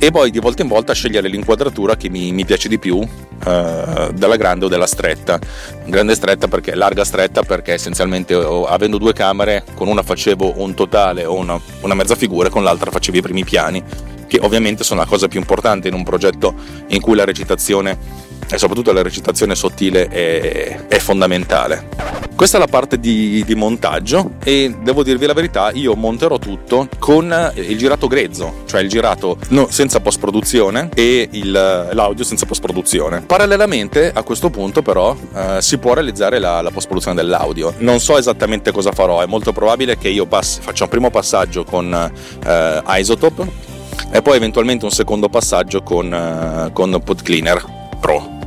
e 0.02 0.10
poi 0.10 0.30
di 0.30 0.38
volta 0.38 0.62
in 0.62 0.68
volta 0.68 0.94
scegliere 0.94 1.28
l'inquadratura 1.28 1.94
che 1.94 2.08
mi, 2.08 2.32
mi 2.32 2.46
piace 2.46 2.68
di 2.68 2.78
più 2.78 3.00
eh, 3.00 4.10
della 4.14 4.36
grande 4.36 4.64
o 4.64 4.68
della 4.68 4.86
stretta. 4.86 5.38
Grande 5.84 6.14
stretta 6.14 6.48
perché 6.48 6.74
larga 6.74 7.04
stretta 7.04 7.42
perché 7.42 7.74
essenzialmente 7.74 8.32
avendo 8.32 8.96
due 8.96 9.12
camere 9.12 9.62
con 9.74 9.88
una 9.88 10.02
facevo 10.02 10.54
un 10.56 10.72
totale 10.72 11.26
o 11.26 11.34
una, 11.34 11.60
una 11.82 11.92
mezza 11.92 12.14
figura 12.14 12.48
con 12.48 12.62
l'altra 12.64 12.90
facevo 12.90 13.18
i 13.18 13.20
primi 13.20 13.44
piani 13.44 13.84
che 14.30 14.38
ovviamente 14.40 14.84
sono 14.84 15.00
la 15.00 15.06
cosa 15.06 15.26
più 15.26 15.40
importante 15.40 15.88
in 15.88 15.94
un 15.94 16.04
progetto 16.04 16.54
in 16.86 17.00
cui 17.00 17.16
la 17.16 17.24
recitazione 17.24 18.28
e 18.48 18.58
soprattutto 18.58 18.92
la 18.92 19.02
recitazione 19.02 19.56
sottile 19.56 20.06
è, 20.06 20.86
è 20.86 20.98
fondamentale. 20.98 21.88
Questa 22.36 22.56
è 22.56 22.60
la 22.60 22.68
parte 22.68 22.98
di, 22.98 23.44
di, 23.44 23.54
montaggio 23.54 24.36
e 24.42 24.74
devo 24.82 25.02
dirvi 25.02 25.26
la 25.26 25.34
verità, 25.34 25.72
io 25.72 25.94
monterò 25.94 26.38
tutto 26.38 26.88
con 26.98 27.52
il 27.54 27.76
girato 27.76 28.06
grezzo, 28.06 28.62
cioè 28.66 28.80
il 28.80 28.88
girato 28.88 29.36
no, 29.48 29.66
senza 29.68 30.00
post 30.00 30.20
produzione 30.20 30.88
e 30.94 31.28
il, 31.32 31.50
l'audio 31.50 32.24
senza 32.24 32.46
post 32.46 32.62
produzione. 32.62 33.20
Parallelamente 33.20 34.10
a 34.14 34.22
questo 34.22 34.48
punto 34.48 34.80
però 34.80 35.14
eh, 35.34 35.58
si 35.60 35.76
può 35.76 35.92
realizzare 35.92 36.38
la, 36.38 36.62
la 36.62 36.70
post 36.70 36.86
produzione 36.86 37.20
dell'audio. 37.20 37.74
Non 37.78 38.00
so 38.00 38.16
esattamente 38.16 38.72
cosa 38.72 38.92
farò, 38.92 39.20
è 39.20 39.26
molto 39.26 39.52
probabile 39.52 39.98
che 39.98 40.08
io 40.08 40.24
passi, 40.24 40.60
faccia 40.62 40.84
un 40.84 40.90
primo 40.90 41.10
passaggio 41.10 41.64
con 41.64 41.92
eh, 41.92 42.82
Isotope 42.86 43.69
e 44.10 44.22
poi 44.22 44.36
eventualmente 44.36 44.84
un 44.84 44.90
secondo 44.90 45.28
passaggio 45.28 45.82
con, 45.82 46.10
uh, 46.10 46.72
con 46.72 47.00
Pod 47.04 47.22
Cleaner 47.22 47.64
Pro 48.00 48.38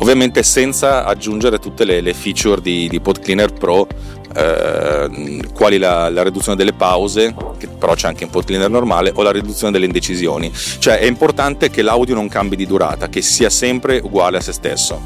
ovviamente 0.00 0.42
senza 0.42 1.04
aggiungere 1.04 1.58
tutte 1.58 1.84
le, 1.84 2.00
le 2.00 2.14
feature 2.14 2.60
di, 2.60 2.88
di 2.88 3.00
Pod 3.00 3.20
Cleaner 3.20 3.52
Pro 3.52 3.86
eh, 4.34 5.40
quali 5.52 5.78
la, 5.78 6.08
la, 6.10 6.22
riduzione 6.22 6.56
delle 6.56 6.72
pause, 6.72 7.34
che 7.58 7.66
però 7.66 7.94
c'è 7.94 8.08
anche 8.08 8.24
in 8.24 8.30
pod 8.30 8.44
cleaner 8.44 8.70
normale, 8.70 9.12
o 9.14 9.22
la 9.22 9.32
riduzione 9.32 9.72
delle 9.72 9.86
indecisioni. 9.86 10.52
Cioè 10.52 10.98
è 10.98 11.06
importante 11.06 11.70
che 11.70 11.82
l'audio 11.82 12.14
non 12.14 12.28
cambi 12.28 12.56
di 12.56 12.66
durata, 12.66 13.08
che 13.08 13.22
sia 13.22 13.50
sempre 13.50 14.00
uguale 14.02 14.38
a 14.38 14.40
se 14.40 14.52
stesso. 14.52 15.00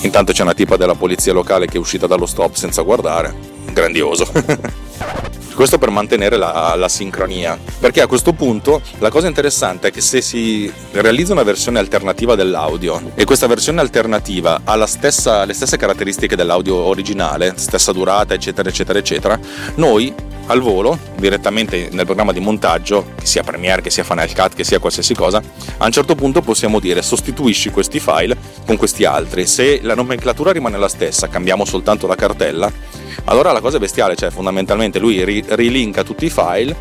Intanto 0.00 0.32
c'è 0.32 0.42
una 0.42 0.54
tipa 0.54 0.76
della 0.76 0.94
polizia 0.94 1.32
locale 1.32 1.66
che 1.66 1.76
è 1.76 1.80
uscita 1.80 2.06
dallo 2.06 2.26
stop 2.26 2.54
senza 2.54 2.82
guardare, 2.82 3.34
grandioso. 3.72 4.26
Questo 5.56 5.78
per 5.78 5.88
mantenere 5.88 6.36
la, 6.36 6.74
la, 6.76 6.86
sincronia. 6.86 7.58
Perché 7.80 8.02
a 8.02 8.06
questo 8.06 8.34
punto 8.34 8.82
la 8.98 9.08
cosa 9.08 9.26
interessante 9.26 9.88
è 9.88 9.90
che 9.90 10.02
se 10.02 10.20
si 10.20 10.70
realizza 10.92 11.32
una 11.32 11.44
versione 11.44 11.78
alternativa 11.78 12.34
dell'audio 12.34 13.12
e 13.14 13.24
questa 13.24 13.46
versione 13.46 13.80
alternativa 13.80 14.60
ha 14.64 14.84
stessa, 14.84 15.46
le 15.46 15.54
stesse 15.54 15.78
caratteristiche 15.78 16.36
dell'audio 16.36 16.74
originale, 16.74 17.54
stessa 17.56 17.92
durata, 17.92 18.34
eccetera, 18.34 18.68
eccetera, 18.68 18.98
eccetera, 18.98 19.40
noi 19.76 20.14
al 20.48 20.60
volo, 20.60 20.98
direttamente 21.16 21.88
nel 21.90 22.04
programma 22.04 22.32
di 22.32 22.40
montaggio, 22.40 23.12
che 23.18 23.24
sia 23.24 23.42
Premiere, 23.42 23.80
che 23.80 23.88
sia 23.88 24.04
Final 24.04 24.34
Cut, 24.34 24.54
che 24.54 24.62
sia 24.62 24.78
qualsiasi 24.78 25.14
cosa, 25.14 25.42
a 25.78 25.86
un 25.86 25.90
certo 25.90 26.14
punto 26.14 26.42
possiamo 26.42 26.80
dire 26.80 27.00
sostituisci 27.00 27.70
questi 27.70 27.98
file 27.98 28.36
con 28.66 28.76
questi 28.76 29.06
altri. 29.06 29.46
Se 29.46 29.80
la 29.82 29.94
nomenclatura 29.94 30.52
rimane 30.52 30.76
la 30.76 30.88
stessa, 30.88 31.28
cambiamo 31.28 31.64
soltanto 31.64 32.06
la 32.06 32.14
cartella, 32.14 32.70
allora 33.26 33.52
la 33.52 33.60
cosa 33.60 33.76
è 33.76 33.80
bestiale, 33.80 34.16
cioè 34.16 34.30
fondamentalmente 34.30 34.98
lui 34.98 35.24
ri- 35.24 35.44
rilinka 35.48 36.02
tutti 36.02 36.24
i 36.24 36.30
file, 36.30 36.74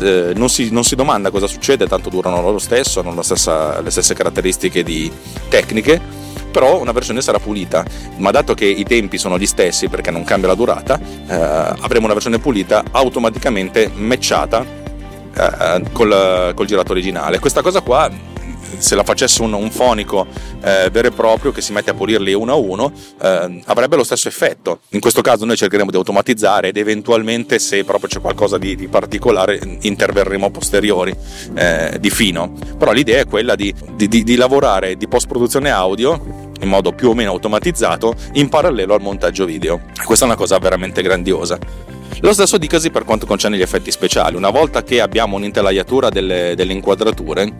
eh, 0.00 0.32
non, 0.34 0.48
si, 0.48 0.70
non, 0.70 0.84
si, 0.84 0.94
domanda 0.94 1.30
cosa 1.30 1.46
succede, 1.46 1.86
tanto 1.86 2.08
durano 2.08 2.40
lo 2.40 2.58
stesso, 2.58 3.00
hanno 3.00 3.22
stessa, 3.22 3.80
le 3.80 3.90
stesse 3.90 4.14
caratteristiche 4.14 4.82
di 4.82 5.10
tecniche, 5.48 6.00
però 6.50 6.80
una 6.80 6.92
versione 6.92 7.20
sarà 7.20 7.38
pulita, 7.38 7.84
ma 8.16 8.30
dato 8.30 8.54
che 8.54 8.64
i 8.64 8.84
tempi 8.84 9.18
sono 9.18 9.38
gli 9.38 9.46
stessi 9.46 9.88
perché 9.88 10.10
non 10.10 10.24
cambia 10.24 10.48
la 10.48 10.54
durata, 10.54 10.98
eh, 10.98 11.34
avremo 11.80 12.04
una 12.04 12.14
versione 12.14 12.38
pulita 12.38 12.82
automaticamente 12.90 13.90
matchata 13.94 14.64
eh, 15.36 15.82
col, 15.92 16.52
col 16.54 16.66
girato 16.66 16.92
originale. 16.92 17.38
Questa 17.38 17.62
cosa 17.62 17.80
qua 17.80 18.10
se 18.78 18.94
la 18.94 19.04
facesse 19.04 19.42
un, 19.42 19.52
un 19.52 19.70
fonico 19.70 20.26
eh, 20.62 20.88
vero 20.90 21.08
e 21.08 21.10
proprio 21.10 21.52
che 21.52 21.60
si 21.60 21.72
mette 21.72 21.90
a 21.90 21.94
pulirli 21.94 22.32
uno 22.32 22.52
a 22.52 22.56
uno, 22.56 22.92
eh, 23.20 23.62
avrebbe 23.66 23.96
lo 23.96 24.04
stesso 24.04 24.28
effetto. 24.28 24.80
In 24.90 25.00
questo 25.00 25.20
caso 25.20 25.44
noi 25.44 25.56
cercheremo 25.56 25.90
di 25.90 25.96
automatizzare 25.96 26.68
ed 26.68 26.76
eventualmente 26.76 27.58
se 27.58 27.84
proprio 27.84 28.08
c'è 28.08 28.20
qualcosa 28.20 28.58
di, 28.58 28.76
di 28.76 28.88
particolare 28.88 29.60
interverremo 29.80 30.46
a 30.46 30.50
posteriori 30.50 31.14
eh, 31.54 31.96
di 32.00 32.10
fino. 32.10 32.52
Però 32.78 32.92
l'idea 32.92 33.20
è 33.20 33.26
quella 33.26 33.54
di, 33.54 33.74
di, 33.94 34.08
di 34.08 34.36
lavorare 34.36 34.96
di 34.96 35.08
post 35.08 35.26
produzione 35.26 35.70
audio 35.70 36.52
in 36.60 36.68
modo 36.68 36.92
più 36.92 37.10
o 37.10 37.14
meno 37.14 37.30
automatizzato 37.30 38.14
in 38.34 38.48
parallelo 38.48 38.94
al 38.94 39.02
montaggio 39.02 39.44
video. 39.44 39.80
Questa 40.04 40.24
è 40.24 40.28
una 40.28 40.36
cosa 40.36 40.58
veramente 40.58 41.02
grandiosa. 41.02 41.58
Lo 42.20 42.32
stesso 42.32 42.58
dicasi 42.58 42.90
per 42.90 43.04
quanto 43.04 43.26
concerne 43.26 43.56
gli 43.56 43.62
effetti 43.62 43.90
speciali. 43.90 44.36
Una 44.36 44.50
volta 44.50 44.82
che 44.82 45.00
abbiamo 45.00 45.36
un'intelaiatura 45.36 46.08
delle, 46.08 46.54
delle 46.54 46.72
inquadrature, 46.72 47.52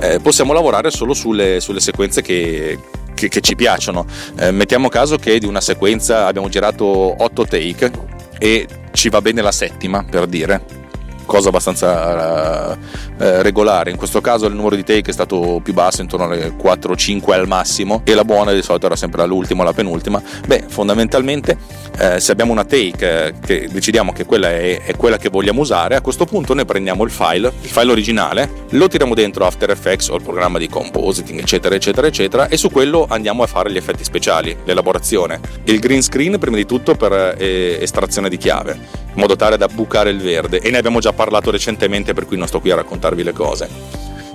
eh, 0.00 0.20
possiamo 0.20 0.52
lavorare 0.52 0.90
solo 0.90 1.14
sulle, 1.14 1.60
sulle 1.60 1.80
sequenze 1.80 2.22
che, 2.22 2.78
che, 3.14 3.28
che, 3.28 3.40
ci 3.40 3.54
piacciono. 3.54 4.06
Eh, 4.38 4.50
mettiamo 4.50 4.88
caso 4.88 5.16
che 5.16 5.38
di 5.38 5.46
una 5.46 5.60
sequenza 5.60 6.26
abbiamo 6.26 6.48
girato 6.48 6.84
8 6.84 7.46
take 7.46 7.90
e 8.38 8.66
ci 8.92 9.08
va 9.08 9.20
bene 9.20 9.42
la 9.42 9.52
settima, 9.52 10.04
per 10.08 10.26
dire 10.26 10.85
cosa 11.26 11.48
abbastanza 11.48 12.72
uh, 12.72 12.78
uh, 13.22 13.42
regolare. 13.42 13.90
In 13.90 13.96
questo 13.96 14.20
caso 14.20 14.46
il 14.46 14.54
numero 14.54 14.76
di 14.76 14.84
take 14.84 15.10
è 15.10 15.12
stato 15.12 15.60
più 15.62 15.74
basso, 15.74 16.00
intorno 16.00 16.26
alle 16.26 16.54
4-5 16.56 17.32
al 17.32 17.46
massimo, 17.46 18.00
e 18.04 18.14
la 18.14 18.24
buona 18.24 18.52
di 18.52 18.62
solito 18.62 18.86
era 18.86 18.96
sempre 18.96 19.26
l'ultima 19.26 19.62
o 19.62 19.64
la 19.64 19.72
penultima. 19.72 20.22
Beh, 20.46 20.64
fondamentalmente, 20.68 21.58
uh, 21.98 22.18
se 22.18 22.32
abbiamo 22.32 22.52
una 22.52 22.64
take 22.64 23.34
che 23.44 23.68
decidiamo 23.70 24.12
che 24.12 24.24
quella 24.24 24.50
è, 24.50 24.82
è, 24.82 24.96
quella 24.96 25.18
che 25.18 25.28
vogliamo 25.28 25.60
usare, 25.60 25.96
a 25.96 26.00
questo 26.00 26.24
punto 26.24 26.54
noi 26.54 26.64
prendiamo 26.64 27.04
il 27.04 27.10
file, 27.10 27.52
il 27.60 27.68
file 27.68 27.90
originale, 27.90 28.48
lo 28.70 28.88
tiriamo 28.88 29.14
dentro 29.14 29.44
After 29.44 29.70
Effects 29.70 30.08
o 30.08 30.16
il 30.16 30.22
programma 30.22 30.58
di 30.58 30.68
compositing, 30.68 31.40
eccetera, 31.40 31.74
eccetera, 31.74 32.06
eccetera, 32.06 32.48
e 32.48 32.56
su 32.56 32.70
quello 32.70 33.06
andiamo 33.08 33.42
a 33.42 33.46
fare 33.46 33.70
gli 33.70 33.76
effetti 33.76 34.04
speciali, 34.04 34.56
l'elaborazione. 34.64 35.40
Il 35.64 35.80
green 35.80 36.02
screen, 36.02 36.38
prima 36.38 36.56
di 36.56 36.64
tutto, 36.66 36.94
per 36.94 37.34
eh, 37.38 37.78
estrazione 37.80 38.28
di 38.28 38.36
chiave, 38.36 39.05
in 39.16 39.22
modo 39.22 39.34
tale 39.34 39.56
da 39.56 39.66
bucare 39.66 40.10
il 40.10 40.18
verde, 40.18 40.60
e 40.60 40.70
ne 40.70 40.76
abbiamo 40.76 41.00
già 41.00 41.12
parlato 41.12 41.50
recentemente, 41.50 42.12
per 42.12 42.26
cui 42.26 42.36
non 42.36 42.46
sto 42.46 42.60
qui 42.60 42.70
a 42.70 42.76
raccontarvi 42.76 43.22
le 43.22 43.32
cose. 43.32 43.68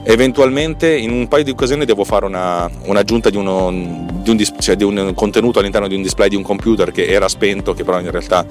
Eventualmente 0.03 0.91
in 0.97 1.11
un 1.11 1.27
paio 1.27 1.43
di 1.43 1.51
occasioni 1.51 1.85
devo 1.85 2.03
fare 2.03 2.25
una, 2.25 2.67
un'aggiunta 2.85 3.29
di, 3.29 3.38
uno, 3.38 3.69
di, 4.11 4.29
un, 4.31 4.43
cioè 4.57 4.75
di, 4.75 4.83
un, 4.83 5.13
contenuto 5.13 5.59
all'interno 5.59 5.88
di 5.88 5.93
un 5.93 6.01
display 6.01 6.29
di 6.29 6.35
un 6.35 6.41
computer 6.41 6.91
che 6.91 7.05
era 7.05 7.27
spento, 7.27 7.73
che 7.75 7.83
però 7.83 8.00
in 8.00 8.09
realtà 8.09 8.43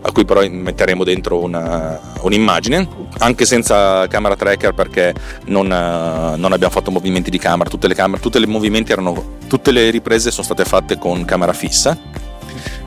a 0.00 0.12
cui 0.12 0.26
però 0.26 0.46
metteremo 0.46 1.04
dentro 1.04 1.42
una, 1.42 1.98
un'immagine, 2.20 2.86
anche 3.20 3.46
senza 3.46 4.06
camera 4.08 4.36
tracker 4.36 4.74
perché 4.74 5.14
non, 5.46 5.66
non, 5.66 6.52
abbiamo 6.52 6.72
fatto 6.72 6.90
movimenti 6.90 7.30
di 7.30 7.38
camera, 7.38 7.70
tutte 7.70 7.88
le, 7.88 7.94
camere, 7.94 8.20
tutte 8.20 8.38
le 8.38 8.46
movimenti 8.46 8.92
erano, 8.92 9.38
tutte 9.48 9.72
le 9.72 9.88
riprese 9.88 10.30
sono 10.30 10.44
state 10.44 10.64
fatte 10.64 10.98
con 10.98 11.24
camera 11.24 11.54
fissa 11.54 12.26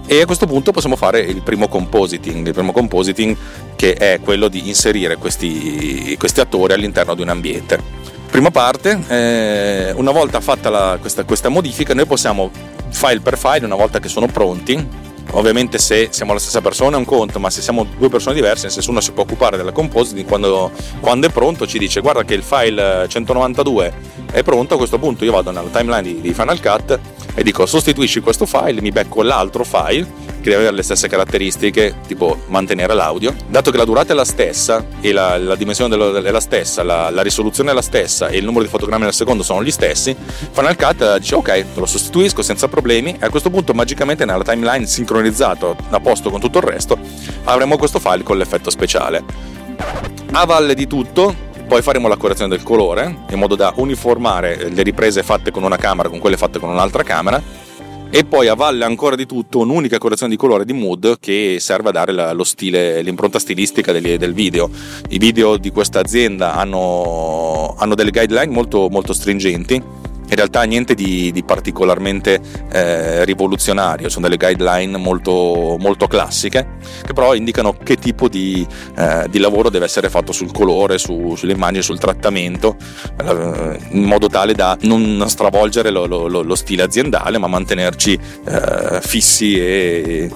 e 0.05 0.21
a 0.21 0.25
questo 0.25 0.45
punto 0.45 0.71
possiamo 0.71 0.95
fare 0.95 1.19
il 1.19 1.41
primo 1.41 1.67
compositing, 1.67 2.45
il 2.45 2.53
primo 2.53 2.71
compositing 2.71 3.35
che 3.75 3.93
è 3.93 4.19
quello 4.21 4.47
di 4.47 4.67
inserire 4.67 5.15
questi, 5.17 6.15
questi 6.19 6.39
attori 6.39 6.73
all'interno 6.73 7.15
di 7.15 7.21
un 7.21 7.29
ambiente. 7.29 7.99
Prima 8.29 8.49
parte, 8.49 8.99
eh, 9.07 9.91
una 9.95 10.11
volta 10.11 10.39
fatta 10.39 10.69
la, 10.69 10.97
questa, 10.99 11.23
questa 11.23 11.49
modifica, 11.49 11.93
noi 11.93 12.05
possiamo 12.05 12.49
file 12.89 13.19
per 13.19 13.37
file, 13.37 13.65
una 13.65 13.75
volta 13.75 13.99
che 13.99 14.07
sono 14.07 14.27
pronti, 14.27 14.87
ovviamente 15.31 15.77
se 15.77 16.09
siamo 16.11 16.33
la 16.33 16.39
stessa 16.39 16.61
persona 16.61 16.95
è 16.95 16.99
un 16.99 17.05
conto, 17.05 17.39
ma 17.39 17.49
se 17.49 17.61
siamo 17.61 17.85
due 17.97 18.09
persone 18.09 18.35
diverse, 18.35 18.63
nel 18.63 18.71
senso 18.71 18.91
uno 18.91 19.01
si 19.01 19.11
può 19.11 19.23
occupare 19.23 19.57
della 19.57 19.71
compositing 19.71 20.27
quando, 20.27 20.71
quando, 20.99 21.27
è 21.27 21.29
pronto 21.29 21.67
ci 21.67 21.77
dice 21.77 22.01
guarda 22.01 22.23
che 22.23 22.33
il 22.33 22.43
file 22.43 23.05
192 23.07 23.93
è 24.31 24.43
pronto, 24.43 24.75
a 24.75 24.77
questo 24.77 24.97
punto 24.97 25.25
io 25.25 25.31
vado 25.31 25.51
nella 25.51 25.69
timeline 25.69 26.01
di, 26.01 26.21
di 26.21 26.33
Final 26.33 26.59
Cut 26.59 26.99
e 27.33 27.43
dico 27.43 27.65
sostituisci 27.65 28.19
questo 28.19 28.45
file, 28.45 28.81
mi 28.81 28.91
becco 28.91 29.21
l'altro 29.21 29.63
file 29.63 30.30
che 30.41 30.49
deve 30.49 30.63
avere 30.63 30.75
le 30.75 30.83
stesse 30.83 31.07
caratteristiche, 31.07 31.95
tipo 32.07 32.43
mantenere 32.47 32.93
l'audio. 32.93 33.33
Dato 33.47 33.71
che 33.71 33.77
la 33.77 33.85
durata 33.85 34.11
è 34.11 34.15
la 34.15 34.25
stessa 34.25 34.85
e 34.99 35.11
la, 35.13 35.37
la 35.37 35.55
dimensione 35.55 35.95
è 35.95 36.31
la 36.31 36.39
stessa, 36.39 36.83
la, 36.83 37.09
la, 37.09 37.21
risoluzione 37.21 37.71
è 37.71 37.73
la 37.73 37.81
stessa 37.81 38.27
e 38.27 38.37
il 38.37 38.43
numero 38.43 38.63
di 38.63 38.69
fotogrammi 38.69 39.05
al 39.05 39.13
secondo 39.13 39.43
sono 39.43 39.63
gli 39.63 39.71
stessi, 39.71 40.15
Final 40.51 40.75
Cut 40.75 41.17
dice 41.17 41.35
ok, 41.35 41.65
lo 41.75 41.85
sostituisco 41.85 42.41
senza 42.41 42.67
problemi 42.67 43.15
e 43.19 43.25
a 43.25 43.29
questo 43.29 43.49
punto 43.49 43.73
magicamente 43.73 44.25
nella 44.25 44.43
timeline 44.43 44.85
sincronizzato 44.85 45.75
a 45.89 45.99
posto 45.99 46.29
con 46.29 46.39
tutto 46.39 46.57
il 46.57 46.63
resto 46.63 46.97
avremo 47.45 47.77
questo 47.77 47.99
file 47.99 48.23
con 48.23 48.37
l'effetto 48.37 48.69
speciale. 48.69 49.23
A 50.31 50.45
valle 50.45 50.73
di 50.73 50.87
tutto 50.87 51.49
poi 51.67 51.81
faremo 51.81 52.07
la 52.07 52.17
correzione 52.17 52.49
del 52.49 52.63
colore 52.63 53.23
in 53.29 53.39
modo 53.39 53.55
da 53.55 53.71
uniformare 53.77 54.69
le 54.69 54.83
riprese 54.83 55.23
fatte 55.23 55.51
con 55.51 55.63
una 55.63 55.77
camera 55.77 56.09
con 56.09 56.19
quelle 56.19 56.35
fatte 56.35 56.59
con 56.59 56.69
un'altra 56.69 57.03
camera 57.03 57.41
e 58.13 58.25
poi 58.25 58.49
a 58.49 58.55
valle 58.55 58.83
ancora 58.83 59.15
di 59.15 59.25
tutto 59.25 59.59
un'unica 59.59 59.97
correzione 59.97 60.33
di 60.33 60.37
colore 60.37 60.65
di 60.65 60.73
mood 60.73 61.17
che 61.17 61.57
serve 61.61 61.89
a 61.89 61.91
dare 61.93 62.11
la, 62.11 62.35
stile, 62.43 63.01
l'impronta 63.01 63.39
stilistica 63.39 63.93
del, 63.93 64.17
del, 64.17 64.33
video. 64.33 64.69
I 65.09 65.17
video 65.17 65.55
di 65.55 65.71
questa 65.71 66.01
azienda 66.01 66.53
hanno, 66.53 67.73
hanno 67.77 67.95
delle 67.95 68.11
guideline 68.11 68.51
molto, 68.51 68.89
molto 68.89 69.13
stringenti 69.13 69.81
in 70.31 70.37
realtà 70.37 70.63
niente 70.63 70.95
di, 70.95 71.29
di 71.33 71.43
particolarmente 71.43 72.39
eh, 72.71 73.25
rivoluzionario, 73.25 74.07
sono 74.07 74.27
delle 74.27 74.37
guideline 74.37 74.97
molto, 74.97 75.75
molto, 75.77 76.07
classiche 76.07 76.77
che 77.03 77.13
però 77.13 77.35
indicano 77.35 77.73
che 77.73 77.97
tipo 77.97 78.29
di, 78.29 78.65
eh, 78.97 79.27
di 79.29 79.39
lavoro 79.39 79.69
deve 79.69 79.85
essere 79.85 80.09
fatto 80.09 80.31
sul 80.31 80.51
colore, 80.51 80.97
su, 80.97 81.35
sulle 81.35 81.51
immagini, 81.51 81.83
sul 81.83 81.99
trattamento, 81.99 82.77
eh, 83.21 83.77
in 83.89 84.03
modo 84.03 84.27
tale 84.27 84.53
da 84.53 84.77
non 84.83 85.25
stravolgere 85.27 85.89
lo, 85.89 86.05
lo, 86.05 86.27
lo 86.27 86.55
stile 86.55 86.83
aziendale 86.83 87.37
ma 87.37 87.47
mantenerci 87.47 88.17
eh, 88.45 88.99
fissi 89.01 89.59
e 89.59 90.29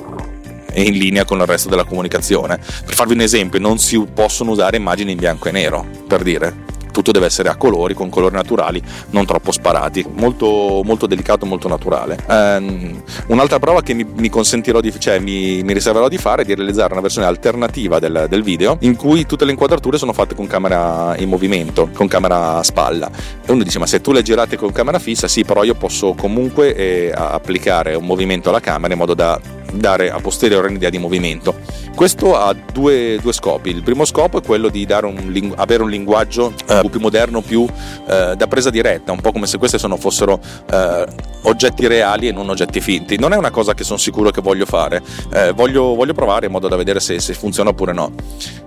in 0.73 0.97
linea 0.97 1.23
con 1.23 1.39
il 1.39 1.45
resto 1.45 1.69
della 1.69 1.85
comunicazione. 1.85 2.57
Per 2.57 2.93
farvi 2.93 3.13
un 3.13 3.21
esempio, 3.21 3.59
non 3.59 3.79
si 3.79 3.97
possono 4.13 4.51
usare 4.51 4.75
immagini 4.75 5.13
in 5.13 5.17
bianco 5.17 5.47
e 5.47 5.51
nero, 5.51 5.85
per 6.05 6.21
dire 6.21 6.73
tutto 6.95 7.11
deve 7.11 7.25
essere 7.25 7.49
a 7.49 7.57
colori, 7.57 7.93
con 7.93 8.07
colori 8.07 8.33
naturali, 8.33 8.81
non 9.09 9.25
troppo 9.25 9.51
sparati, 9.51 10.05
molto, 10.13 10.81
molto 10.85 11.07
delicato, 11.07 11.45
molto 11.45 11.67
naturale. 11.67 12.17
Um, 12.25 13.03
un'altra 13.27 13.59
prova 13.59 13.81
che 13.81 13.93
mi, 13.93 14.05
mi 14.15 14.29
consentirò 14.29 14.79
di, 14.79 14.97
cioè 14.97 15.19
mi, 15.19 15.61
mi, 15.61 15.73
riserverò 15.73 16.07
di 16.07 16.17
fare 16.17 16.43
è 16.43 16.45
di 16.45 16.55
realizzare 16.55 16.93
una 16.93 17.01
versione 17.01 17.27
alternativa 17.27 17.99
del, 17.99 18.27
del, 18.29 18.43
video 18.43 18.77
in 18.81 18.95
cui 18.95 19.25
tutte 19.25 19.43
le 19.43 19.51
inquadrature 19.51 19.97
sono 19.97 20.13
fatte 20.13 20.35
con 20.35 20.47
camera 20.47 21.17
in 21.17 21.27
movimento, 21.27 21.89
con 21.93 22.07
camera 22.07 22.59
a 22.59 22.63
spalla. 22.63 23.11
E 23.45 23.51
uno 23.51 23.63
dice: 23.63 23.79
Ma 23.79 23.87
se 23.87 23.99
tu 23.99 24.13
le 24.13 24.21
girate 24.21 24.55
con 24.55 24.71
camera 24.71 24.97
fissa, 24.97 25.27
sì, 25.27 25.43
però 25.43 25.65
io 25.65 25.75
posso 25.75 26.13
comunque 26.13 26.73
eh, 26.75 27.11
applicare 27.13 27.95
un 27.95 28.05
movimento 28.05 28.47
alla 28.47 28.61
camera 28.61 28.93
in 28.93 28.99
modo 28.99 29.13
da 29.13 29.37
dare 29.73 30.11
a 30.11 30.19
posteriore 30.19 30.67
un'idea 30.67 30.89
di 30.89 30.97
movimento. 30.97 31.55
Questo 31.95 32.35
ha 32.35 32.53
due, 32.53 33.17
due 33.21 33.31
scopi. 33.31 33.69
Il 33.69 33.81
primo 33.81 34.03
scopo 34.03 34.39
è 34.39 34.41
quello 34.43 34.67
di 34.67 34.85
un, 34.89 35.53
avere 35.55 35.81
un 35.81 35.89
linguaggio 35.89 36.53
eh, 36.67 36.83
più 36.89 36.99
moderno, 36.99 37.41
più 37.41 37.65
eh, 37.65 38.33
da 38.35 38.47
presa 38.47 38.69
diretta, 38.69 39.13
un 39.13 39.21
po' 39.21 39.31
come 39.31 39.47
se 39.47 39.57
queste 39.57 39.77
sono, 39.77 39.95
fossero 39.95 40.39
eh, 40.69 41.05
oggetti 41.43 41.87
reali 41.87 42.27
e 42.27 42.31
non 42.33 42.49
oggetti 42.49 42.81
finti. 42.81 43.17
Non 43.17 43.31
è 43.31 43.37
una 43.37 43.49
cosa 43.49 43.73
che 43.73 43.85
sono 43.85 43.97
sicuro 43.97 44.29
che 44.31 44.41
voglio 44.41 44.65
fare, 44.65 45.01
eh, 45.33 45.53
voglio, 45.53 45.95
voglio, 45.95 46.13
provare 46.13 46.47
in 46.47 46.51
modo 46.51 46.67
da 46.67 46.75
vedere 46.75 46.99
se, 46.99 47.19
se 47.19 47.33
funziona 47.33 47.69
oppure 47.69 47.93
no. 47.93 48.11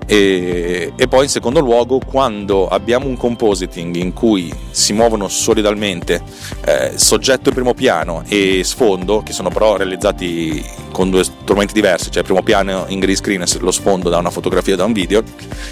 E, 0.07 0.93
e, 0.97 1.09
poi 1.09 1.25
in 1.25 1.31
secondo 1.31 1.61
luogo, 1.61 1.99
quando 1.99 2.67
abbiamo 2.67 3.09
un 3.09 3.17
compositing 3.19 3.95
in 3.97 4.15
cui 4.15 4.51
si 4.71 4.95
muovono 4.95 5.29
solidalmente 5.29 6.23
eh, 6.65 6.93
soggetto 6.95 7.51
in 7.51 7.55
primo 7.55 7.75
piano 7.75 8.23
e 8.27 8.63
sfondo, 8.65 9.23
che 9.23 9.35
sono 9.35 9.51
però 9.51 9.77
realizzati 9.77 10.65
con 10.91 11.11
due 11.11 11.25
strumenti 11.25 11.73
diversi, 11.73 12.11
cioè 12.11 12.23
primo 12.23 12.43
piano 12.43 12.85
in 12.89 13.01
green 13.01 13.17
screen 13.17 13.43
e 13.43 13.47
lo 13.61 13.71
sfondo 13.71 14.09
da 14.09 14.19
una 14.19 14.31
fotografia 14.31 14.77
da 14.77 14.85
un 14.85 14.93
video, 14.93 15.23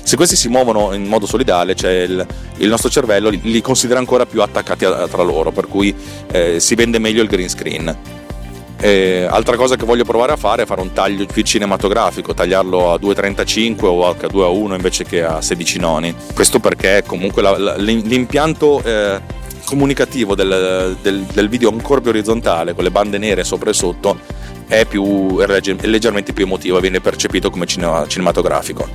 se 0.02 0.16
questi 0.16 0.36
si 0.36 0.48
muovono 0.48 0.92
in 0.94 1.04
modo 1.04 1.26
solidale, 1.26 1.74
cioè 1.74 1.90
il, 1.90 2.26
il 2.58 2.68
nostro 2.68 2.88
cervello 2.90 3.28
li, 3.28 3.40
li, 3.42 3.60
considera 3.60 3.98
ancora 3.98 4.26
più 4.26 4.42
attaccati 4.42 4.84
a, 4.84 5.06
tra 5.08 5.22
loro, 5.22 5.50
per 5.50 5.66
cui 5.66 5.94
eh, 6.30 6.60
si 6.60 6.74
vende 6.74 6.98
meglio 6.98 7.22
il 7.22 7.28
green 7.28 7.48
screen. 7.48 8.24
Eh, 8.78 9.26
altra 9.28 9.56
cosa 9.56 9.76
che 9.76 9.86
voglio 9.86 10.04
provare 10.04 10.32
a 10.32 10.36
fare 10.36 10.64
è 10.64 10.66
fare 10.66 10.82
un 10.82 10.92
taglio 10.92 11.24
più 11.24 11.42
cinematografico, 11.42 12.34
tagliarlo 12.34 12.92
a 12.92 12.96
2,35 12.96 13.84
o 13.84 14.08
a 14.08 14.14
2 14.14 14.44
a 14.44 14.48
1 14.48 14.74
invece 14.74 15.04
che 15.04 15.22
a 15.24 15.40
16 15.40 15.78
noni. 15.78 16.14
Questo 16.34 16.60
perché 16.60 17.02
comunque 17.06 17.40
la, 17.40 17.56
la, 17.56 17.76
l'impianto 17.76 18.82
eh, 18.82 19.20
comunicativo 19.66 20.34
del, 20.34 20.96
del, 21.02 21.22
del, 21.24 21.48
video 21.48 21.70
ancora 21.70 22.00
più 22.00 22.10
orizzontale, 22.10 22.74
con 22.74 22.84
le 22.84 22.90
bande 22.90 23.18
nere 23.18 23.44
sopra 23.44 23.70
e 23.70 23.74
sotto, 23.74 24.18
è, 24.66 24.86
più, 24.86 25.38
è 25.38 25.46
leggermente 25.86 26.32
più 26.32 26.44
emotivo 26.44 26.78
e 26.78 26.80
viene 26.80 27.00
percepito 27.00 27.50
come 27.50 27.66
cinema, 27.66 28.06
cinematografico. 28.06 28.88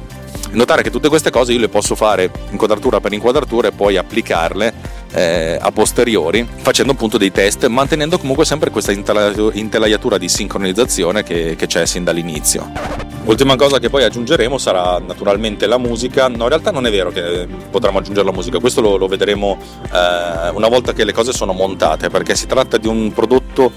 Notare 0.51 0.81
che 0.81 0.89
tutte 0.89 1.09
queste 1.09 1.29
cose 1.29 1.53
io 1.53 1.59
le 1.59 1.69
posso 1.69 1.95
fare 1.95 2.29
inquadratura 2.49 2.99
per 2.99 3.13
inquadratura 3.13 3.67
e 3.67 3.71
poi 3.71 3.97
applicarle 3.97 4.73
eh, 5.13 5.57
a 5.59 5.71
posteriori 5.71 6.47
facendo 6.57 6.93
appunto 6.93 7.17
dei 7.17 7.31
test 7.31 7.67
mantenendo 7.67 8.17
comunque 8.17 8.45
sempre 8.45 8.69
questa 8.69 8.91
intelaiatura 8.91 10.17
di 10.17 10.29
sincronizzazione 10.29 11.23
che, 11.23 11.55
che 11.57 11.67
c'è 11.67 11.85
sin 11.85 12.03
dall'inizio 12.03 13.11
Ultima 13.23 13.55
cosa 13.55 13.77
che 13.77 13.89
poi 13.89 14.03
aggiungeremo 14.03 14.57
sarà 14.57 14.97
naturalmente 14.97 15.67
la 15.67 15.77
musica. 15.77 16.27
No, 16.27 16.43
in 16.43 16.49
realtà 16.49 16.71
non 16.71 16.87
è 16.87 16.91
vero 16.91 17.11
che 17.11 17.47
potremo 17.69 17.99
aggiungere 17.99 18.25
la 18.25 18.33
musica, 18.33 18.57
questo 18.57 18.81
lo, 18.81 18.97
lo 18.97 19.07
vedremo 19.07 19.59
eh, 19.83 20.49
una 20.49 20.67
volta 20.67 20.91
che 20.91 21.03
le 21.03 21.13
cose 21.13 21.31
sono 21.31 21.53
montate, 21.53 22.09
perché 22.09 22.35
si 22.35 22.47
tratta 22.47 22.77
di 22.77 22.87
un 22.87 23.13
prodotto 23.13 23.71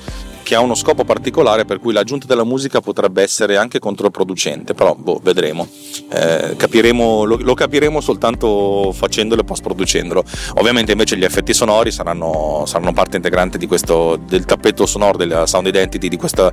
che 0.44 0.54
ha 0.54 0.60
uno 0.60 0.76
scopo 0.76 1.04
particolare 1.04 1.64
per 1.64 1.80
cui 1.80 1.92
l'aggiunta 1.92 2.26
della 2.26 2.44
musica 2.44 2.80
potrebbe 2.80 3.22
essere 3.22 3.56
anche 3.56 3.80
controproducente, 3.80 4.74
però 4.74 4.94
boh, 4.94 5.18
vedremo. 5.20 5.66
Eh, 6.10 6.54
capiremo, 6.56 7.24
lo, 7.24 7.38
lo, 7.40 7.54
capiremo 7.54 8.00
soltanto 8.00 8.92
facendolo 8.92 9.40
e 9.40 9.44
post 9.44 9.62
producendolo. 9.62 10.22
Ovviamente 10.54 10.92
invece 10.92 11.16
gli 11.16 11.24
effetti 11.24 11.52
sonori 11.52 11.90
saranno, 11.90 12.62
saranno 12.66 12.92
parte 12.92 13.16
integrante 13.16 13.58
questo, 13.66 14.16
del 14.16 14.44
tappeto 14.44 14.86
sonoro 14.86 15.16
della 15.16 15.46
sound 15.46 15.66
identity 15.66 16.08
di, 16.08 16.16
questa, 16.16 16.52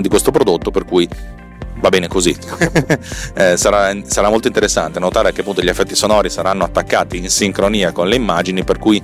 di 0.00 0.08
questo 0.08 0.30
prodotto, 0.30 0.70
per 0.70 0.84
cui 0.84 1.08
va 1.76 1.88
bene 1.88 2.08
così. 2.08 2.36
eh, 3.34 3.56
sarà, 3.56 3.94
sarà, 4.04 4.28
molto 4.28 4.48
interessante 4.48 4.98
notare 4.98 5.32
che 5.32 5.42
appunto 5.42 5.62
gli 5.62 5.68
effetti 5.68 5.94
sonori 5.94 6.30
saranno 6.30 6.64
attaccati 6.64 7.18
in 7.18 7.30
sincronia 7.30 7.92
con 7.92 8.08
le 8.08 8.16
immagini, 8.16 8.64
per 8.64 8.78
cui 8.78 9.00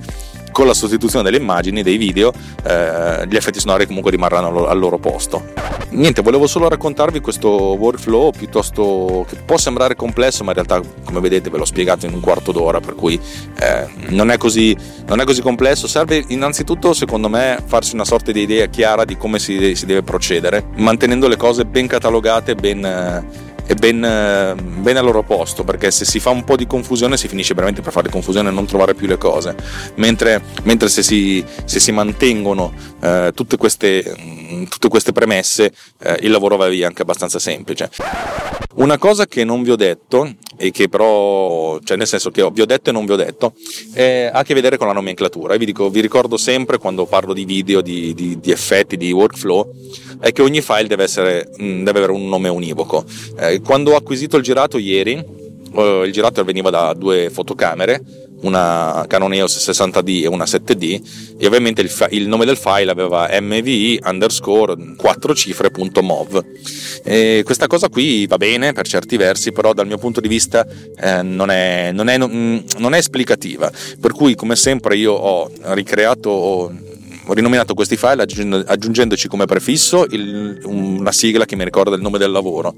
con 0.51 0.67
la 0.67 0.73
sostituzione 0.73 1.23
delle 1.23 1.37
immagini, 1.37 1.83
dei 1.83 1.97
video, 1.97 2.31
eh, 2.63 3.25
gli 3.27 3.35
effetti 3.35 3.59
sonori 3.59 3.85
comunque 3.85 4.11
rimarranno 4.11 4.65
al 4.65 4.79
loro 4.79 4.97
posto. 4.97 5.43
Niente, 5.91 6.21
volevo 6.21 6.45
solo 6.45 6.69
raccontarvi 6.69 7.19
questo 7.19 7.49
workflow 7.49 8.31
piuttosto 8.31 9.25
che 9.27 9.37
può 9.37 9.57
sembrare 9.57 9.95
complesso, 9.95 10.43
ma 10.43 10.51
in 10.51 10.63
realtà, 10.63 10.87
come 11.03 11.19
vedete, 11.19 11.49
ve 11.49 11.57
l'ho 11.57 11.65
spiegato 11.65 12.05
in 12.05 12.13
un 12.13 12.19
quarto 12.19 12.51
d'ora, 12.51 12.79
per 12.79 12.93
cui 12.93 13.19
eh, 13.59 13.87
non, 14.09 14.29
è 14.29 14.37
così, 14.37 14.77
non, 15.07 15.19
è 15.19 15.23
così, 15.23 15.41
complesso. 15.41 15.87
Serve 15.87 16.23
innanzitutto, 16.27 16.93
secondo 16.93 17.27
me, 17.27 17.57
farsi 17.65 17.95
una 17.95 18.05
sorta 18.05 18.31
di 18.31 18.41
idea 18.41 18.67
chiara 18.67 19.03
di 19.03 19.17
come 19.17 19.39
si, 19.39 19.73
si 19.73 19.87
deve 19.87 20.03
procedere, 20.03 20.67
mantenendo 20.75 21.27
le 21.27 21.37
cose 21.37 21.65
ben 21.65 21.87
catalogate, 21.87 22.53
ben. 22.53 22.85
Eh, 22.85 23.47
è 23.69 23.75
ben, 23.75 24.03
eh, 24.03 24.55
ben, 24.55 24.97
al 24.97 25.05
loro 25.05 25.21
posto 25.21 25.63
perché 25.63 25.91
se 25.91 26.03
si 26.03 26.19
fa 26.19 26.31
un 26.31 26.43
po' 26.43 26.55
di 26.55 26.65
confusione 26.65 27.17
si 27.17 27.27
finisce 27.27 27.53
veramente 27.53 27.83
per 27.83 27.91
fare 27.91 28.09
confusione 28.09 28.49
e 28.49 28.51
non 28.51 28.65
trovare 28.65 28.95
più 28.95 29.05
le 29.05 29.19
cose 29.19 29.55
mentre, 29.97 30.41
mentre 30.63 30.89
se, 30.89 31.03
si, 31.03 31.45
se, 31.65 31.79
si, 31.79 31.91
mantengono 31.91 32.73
eh, 32.99 33.31
tutte, 33.35 33.57
queste, 33.57 34.03
mm, 34.19 34.63
tutte, 34.63 34.87
queste, 34.87 35.11
premesse 35.11 35.71
eh, 35.99 36.17
il 36.21 36.31
lavoro 36.31 36.57
va 36.57 36.67
via 36.67 36.87
anche 36.87 37.03
abbastanza 37.03 37.37
semplice 37.37 37.91
una 38.75 38.97
cosa 38.97 39.27
che 39.27 39.43
non 39.43 39.61
vi 39.61 39.71
ho 39.71 39.75
detto 39.75 40.35
e 40.55 40.71
che 40.71 40.89
però, 40.89 41.79
cioè 41.83 41.95
nel 41.95 42.07
senso 42.07 42.31
che 42.31 42.47
vi 42.51 42.61
ho 42.61 42.65
detto 42.65 42.89
e 42.89 42.93
non 42.93 43.05
vi 43.05 43.13
ho 43.13 43.15
detto, 43.15 43.53
eh, 43.93 44.29
ha 44.31 44.39
a 44.39 44.43
che 44.43 44.53
vedere 44.53 44.77
con 44.77 44.87
la 44.87 44.93
nomenclatura. 44.93 45.55
vi, 45.55 45.65
dico, 45.65 45.89
vi 45.89 46.01
ricordo 46.01 46.37
sempre 46.37 46.77
quando 46.77 47.05
parlo 47.05 47.33
di 47.33 47.45
video, 47.45 47.81
di, 47.81 48.13
di, 48.13 48.39
di, 48.39 48.51
effetti, 48.51 48.97
di 48.97 49.11
workflow, 49.11 49.71
è 50.19 50.31
che 50.31 50.41
ogni 50.41 50.61
file 50.61 50.87
deve, 50.87 51.03
essere, 51.03 51.49
mm, 51.61 51.83
deve 51.83 51.99
avere 51.99 52.11
un 52.11 52.27
nome 52.27 52.49
univoco. 52.49 53.05
Eh, 53.39 53.61
quando 53.61 53.91
ho 53.91 53.95
acquisito 53.95 54.37
il 54.37 54.43
girato 54.43 54.77
ieri, 54.77 55.23
eh, 55.75 56.03
il 56.05 56.11
girato 56.11 56.43
veniva 56.43 56.69
da 56.69 56.93
due 56.93 57.29
fotocamere, 57.29 58.27
una 58.41 59.05
Canon 59.07 59.33
EOS 59.33 59.69
60D 59.69 60.23
e 60.23 60.27
una 60.27 60.45
7D 60.45 61.37
e 61.37 61.45
ovviamente 61.45 61.81
il, 61.81 61.91
il 62.11 62.27
nome 62.27 62.45
del 62.45 62.57
file 62.57 62.91
aveva 62.91 63.29
mvi 63.41 63.99
underscore 64.03 64.95
4 64.95 65.35
cifre.mov 65.35 66.45
e 67.03 67.41
questa 67.43 67.67
cosa 67.67 67.89
qui 67.89 68.27
va 68.27 68.37
bene 68.37 68.71
per 68.73 68.87
certi 68.87 69.17
versi 69.17 69.51
però 69.51 69.73
dal 69.73 69.87
mio 69.87 69.97
punto 69.97 70.21
di 70.21 70.27
vista 70.27 70.65
eh, 70.65 71.21
non, 71.21 71.49
è, 71.49 71.91
non, 71.91 72.07
è, 72.07 72.17
non, 72.17 72.93
è, 72.93 72.97
esplicativa 72.97 73.71
per 73.99 74.13
cui 74.13 74.35
come 74.35 74.55
sempre 74.55 74.95
io 74.95 75.13
ho 75.13 75.51
ricreato 75.73 76.71
ho 77.29 77.33
rinominato 77.33 77.75
questi 77.75 77.95
file 77.95 78.23
aggiungendoci 78.23 79.27
come 79.27 79.45
prefisso 79.45 80.03
il, 80.09 80.59
una 80.63 81.11
sigla 81.11 81.45
che 81.45 81.55
mi 81.55 81.63
ricorda 81.63 81.95
il 81.95 82.01
nome 82.01 82.17
del 82.17 82.31
lavoro, 82.31 82.73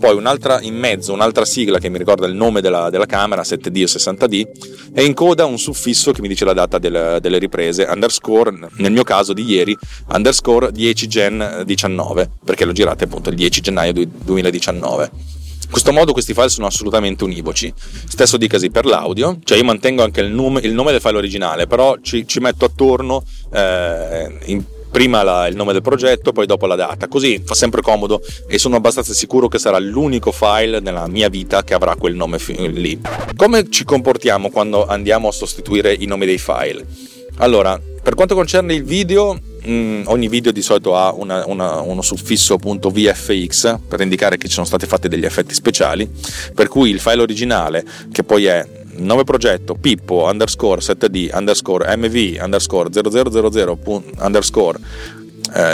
poi 0.00 0.16
un'altra 0.16 0.60
in 0.60 0.74
mezzo, 0.74 1.12
un'altra 1.12 1.44
sigla 1.44 1.78
che 1.78 1.88
mi 1.88 1.98
ricorda 1.98 2.26
il 2.26 2.34
nome 2.34 2.60
della, 2.60 2.90
della 2.90 3.06
camera, 3.06 3.42
7D 3.42 3.82
o 3.82 3.84
60D, 3.84 4.46
e 4.92 5.04
in 5.04 5.14
coda 5.14 5.44
un 5.44 5.56
suffisso 5.56 6.10
che 6.10 6.20
mi 6.20 6.26
dice 6.26 6.44
la 6.44 6.52
data 6.52 6.78
del, 6.78 7.18
delle 7.20 7.38
riprese, 7.38 7.86
underscore, 7.88 8.70
nel 8.78 8.90
mio 8.90 9.04
caso 9.04 9.32
di 9.32 9.44
ieri, 9.44 9.78
underscore 10.08 10.72
10 10.72 11.06
gen 11.06 11.62
19, 11.64 12.28
perché 12.44 12.64
l'ho 12.64 12.72
girate 12.72 13.04
appunto 13.04 13.30
il 13.30 13.36
10 13.36 13.60
gennaio 13.60 13.92
2019 13.92 15.40
questo 15.72 15.90
modo 15.90 16.12
questi 16.12 16.34
file 16.34 16.50
sono 16.50 16.66
assolutamente 16.66 17.24
univoci. 17.24 17.72
Stesso 18.06 18.36
dicasi 18.36 18.70
per 18.70 18.84
l'audio, 18.84 19.38
cioè 19.42 19.56
io 19.56 19.64
mantengo 19.64 20.02
anche 20.04 20.20
il 20.20 20.30
nome, 20.30 20.60
il 20.60 20.74
nome 20.74 20.92
del 20.92 21.00
file 21.00 21.16
originale, 21.16 21.66
però 21.66 21.96
ci, 22.02 22.28
ci 22.28 22.40
metto 22.40 22.66
attorno 22.66 23.24
eh, 23.50 24.38
in, 24.44 24.62
prima 24.90 25.22
la, 25.22 25.46
il 25.46 25.56
nome 25.56 25.72
del 25.72 25.80
progetto, 25.80 26.32
poi 26.32 26.46
dopo 26.46 26.66
la 26.66 26.76
data. 26.76 27.08
Così 27.08 27.42
fa 27.42 27.54
sempre 27.54 27.80
comodo 27.80 28.20
e 28.46 28.58
sono 28.58 28.76
abbastanza 28.76 29.14
sicuro 29.14 29.48
che 29.48 29.58
sarà 29.58 29.78
l'unico 29.78 30.30
file 30.30 30.80
nella 30.80 31.08
mia 31.08 31.30
vita 31.30 31.64
che 31.64 31.72
avrà 31.72 31.96
quel 31.96 32.14
nome 32.14 32.38
fi- 32.38 32.70
lì. 32.70 33.00
Come 33.34 33.70
ci 33.70 33.84
comportiamo 33.84 34.50
quando 34.50 34.86
andiamo 34.86 35.28
a 35.28 35.32
sostituire 35.32 35.96
i 35.98 36.04
nomi 36.04 36.26
dei 36.26 36.38
file? 36.38 36.86
Allora, 37.38 37.80
per 38.02 38.14
quanto 38.14 38.34
concerne 38.34 38.74
il 38.74 38.84
video, 38.84 39.38
Mm, 39.64 40.02
ogni 40.06 40.26
video 40.28 40.50
di 40.50 40.60
solito 40.60 40.96
ha 40.96 41.12
una, 41.12 41.44
una, 41.46 41.80
uno 41.82 42.02
suffisso 42.02 42.54
appunto 42.54 42.90
VFX 42.90 43.78
per 43.86 44.00
indicare 44.00 44.36
che 44.36 44.48
ci 44.48 44.54
sono 44.54 44.66
stati 44.66 44.86
fatti 44.86 45.06
degli 45.06 45.24
effetti 45.24 45.54
speciali, 45.54 46.10
per 46.52 46.66
cui 46.66 46.90
il 46.90 46.98
file 46.98 47.22
originale, 47.22 47.84
che 48.10 48.24
poi 48.24 48.46
è 48.46 48.66
nome 48.96 49.22
progetto 49.22 49.74
pippo 49.74 50.24
underscore 50.24 50.80
7d 50.80 51.30
underscore 51.32 51.96
mv 51.96 52.42
underscore 52.42 52.90
0000 52.90 53.78
underscore 54.18 54.78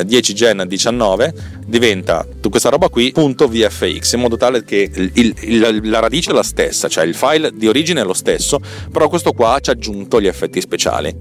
10 0.04 0.30
eh, 0.32 0.34
gen 0.34 0.64
19 0.66 1.34
diventa 1.66 2.26
questa 2.48 2.70
roba 2.70 2.88
qui 2.88 3.12
punto 3.12 3.46
VFX 3.46 4.14
in 4.14 4.20
modo 4.20 4.36
tale 4.36 4.64
che 4.64 4.90
il, 4.92 5.34
il, 5.42 5.80
la 5.90 5.98
radice 5.98 6.30
è 6.30 6.32
la 6.32 6.42
stessa, 6.42 6.88
cioè 6.88 7.04
il 7.04 7.14
file 7.14 7.52
di 7.52 7.68
origine 7.68 8.00
è 8.00 8.04
lo 8.04 8.14
stesso, 8.14 8.58
però 8.90 9.08
questo 9.08 9.32
qua 9.32 9.58
ci 9.60 9.68
ha 9.68 9.74
aggiunto 9.74 10.20
gli 10.20 10.26
effetti 10.26 10.60
speciali. 10.60 11.14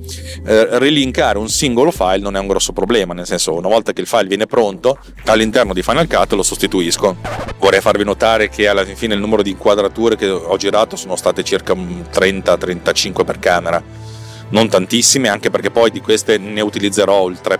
Eh, 0.45 0.79
relinkare 0.79 1.37
un 1.37 1.49
singolo 1.49 1.91
file 1.91 2.19
non 2.19 2.37
è 2.37 2.39
un 2.39 2.47
grosso 2.47 2.71
problema, 2.71 3.13
nel 3.13 3.25
senso 3.25 3.53
una 3.55 3.67
volta 3.67 3.91
che 3.91 4.01
il 4.01 4.07
file 4.07 4.27
viene 4.27 4.45
pronto 4.45 4.97
all'interno 5.25 5.73
di 5.73 5.83
Final 5.83 6.07
Cut 6.07 6.31
lo 6.31 6.43
sostituisco. 6.43 7.17
Vorrei 7.59 7.81
farvi 7.81 8.05
notare 8.05 8.49
che 8.49 8.67
alla 8.67 8.85
fine 8.85 9.15
il 9.15 9.19
numero 9.19 9.41
di 9.41 9.51
inquadrature 9.51 10.15
che 10.15 10.29
ho 10.29 10.55
girato 10.55 10.95
sono 10.95 11.17
state 11.17 11.43
circa 11.43 11.73
30-35 11.73 13.25
per 13.25 13.39
camera 13.39 13.83
non 14.49 14.69
tantissime, 14.69 15.27
anche 15.27 15.49
perché 15.49 15.71
poi 15.71 15.91
di 15.91 15.99
queste 15.99 16.37
ne 16.37 16.61
utilizzerò 16.61 17.27
il 17.27 17.41
3 17.41 17.59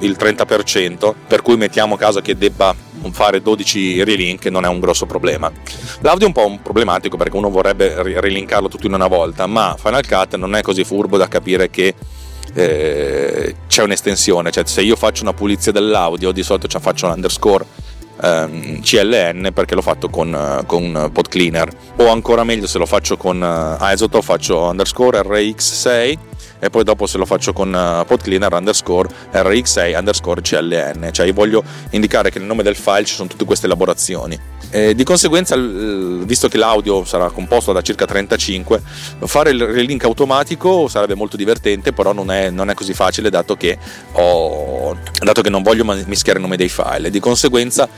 il 0.00 0.16
30%, 0.18 1.14
per 1.26 1.42
cui 1.42 1.56
mettiamo 1.56 1.96
caso 1.96 2.20
che 2.20 2.36
debba 2.36 2.74
fare 3.12 3.40
12 3.40 4.02
relink 4.04 4.46
non 4.46 4.64
è 4.64 4.68
un 4.68 4.80
grosso 4.80 5.06
problema. 5.06 5.50
L'audio 6.00 6.24
è 6.24 6.28
un 6.28 6.32
po' 6.32 6.46
un 6.46 6.62
problematico 6.62 7.16
perché 7.16 7.36
uno 7.36 7.50
vorrebbe 7.50 7.94
relinkarlo 8.20 8.68
tutto 8.68 8.86
in 8.86 8.94
una 8.94 9.06
volta, 9.06 9.46
ma 9.46 9.76
Final 9.78 10.06
Cut 10.06 10.36
non 10.36 10.54
è 10.54 10.62
così 10.62 10.84
furbo 10.84 11.16
da 11.16 11.28
capire 11.28 11.70
che 11.70 11.94
eh, 12.54 13.54
c'è 13.66 13.82
un'estensione, 13.82 14.50
cioè 14.50 14.64
se 14.66 14.82
io 14.82 14.96
faccio 14.96 15.22
una 15.22 15.32
pulizia 15.32 15.72
dell'audio 15.72 16.32
di 16.32 16.42
solito 16.42 16.66
ci 16.66 16.78
faccio 16.80 17.06
un 17.06 17.12
underscore 17.12 17.64
ehm, 18.22 18.80
CLN 18.80 19.50
perché 19.52 19.74
l'ho 19.74 19.82
fatto 19.82 20.08
con, 20.08 20.62
con 20.66 21.10
pod 21.12 21.28
cleaner 21.28 21.68
o 21.96 22.08
ancora 22.08 22.44
meglio 22.44 22.66
se 22.66 22.78
lo 22.78 22.86
faccio 22.86 23.16
con 23.16 23.40
uh, 23.40 23.84
Isotope 23.92 24.24
faccio 24.24 24.62
underscore 24.62 25.20
RX6 25.20 26.18
e 26.58 26.70
poi 26.70 26.84
dopo 26.84 27.06
se 27.06 27.18
lo 27.18 27.24
faccio 27.24 27.52
con 27.52 27.68
uh, 27.68 28.04
podcleaner 28.06 28.52
underscore 28.52 29.08
rx6 29.32 29.96
underscore 29.96 30.40
cln 30.40 31.10
cioè 31.12 31.26
io 31.26 31.32
voglio 31.32 31.62
indicare 31.90 32.30
che 32.30 32.38
nel 32.38 32.48
nome 32.48 32.62
del 32.62 32.76
file 32.76 33.04
ci 33.04 33.14
sono 33.14 33.28
tutte 33.28 33.44
queste 33.44 33.66
elaborazioni 33.66 34.38
e 34.70 34.94
di 34.94 35.04
conseguenza 35.04 35.56
visto 35.56 36.48
che 36.48 36.58
l'audio 36.58 37.04
sarà 37.04 37.30
composto 37.30 37.72
da 37.72 37.80
circa 37.80 38.04
35 38.04 38.82
fare 39.24 39.50
il 39.50 39.64
relink 39.64 40.04
automatico 40.04 40.88
sarebbe 40.88 41.14
molto 41.14 41.36
divertente 41.36 41.92
però 41.92 42.12
non 42.12 42.30
è, 42.30 42.50
non 42.50 42.68
è 42.68 42.74
così 42.74 42.92
facile 42.92 43.30
dato 43.30 43.56
che, 43.56 43.78
ho, 44.12 44.96
dato 45.22 45.40
che 45.40 45.50
non 45.50 45.62
voglio 45.62 45.84
mischiare 45.84 46.38
il 46.38 46.44
nome 46.44 46.56
dei 46.56 46.68
file 46.68 47.10
di 47.10 47.20
conseguenza 47.20 47.88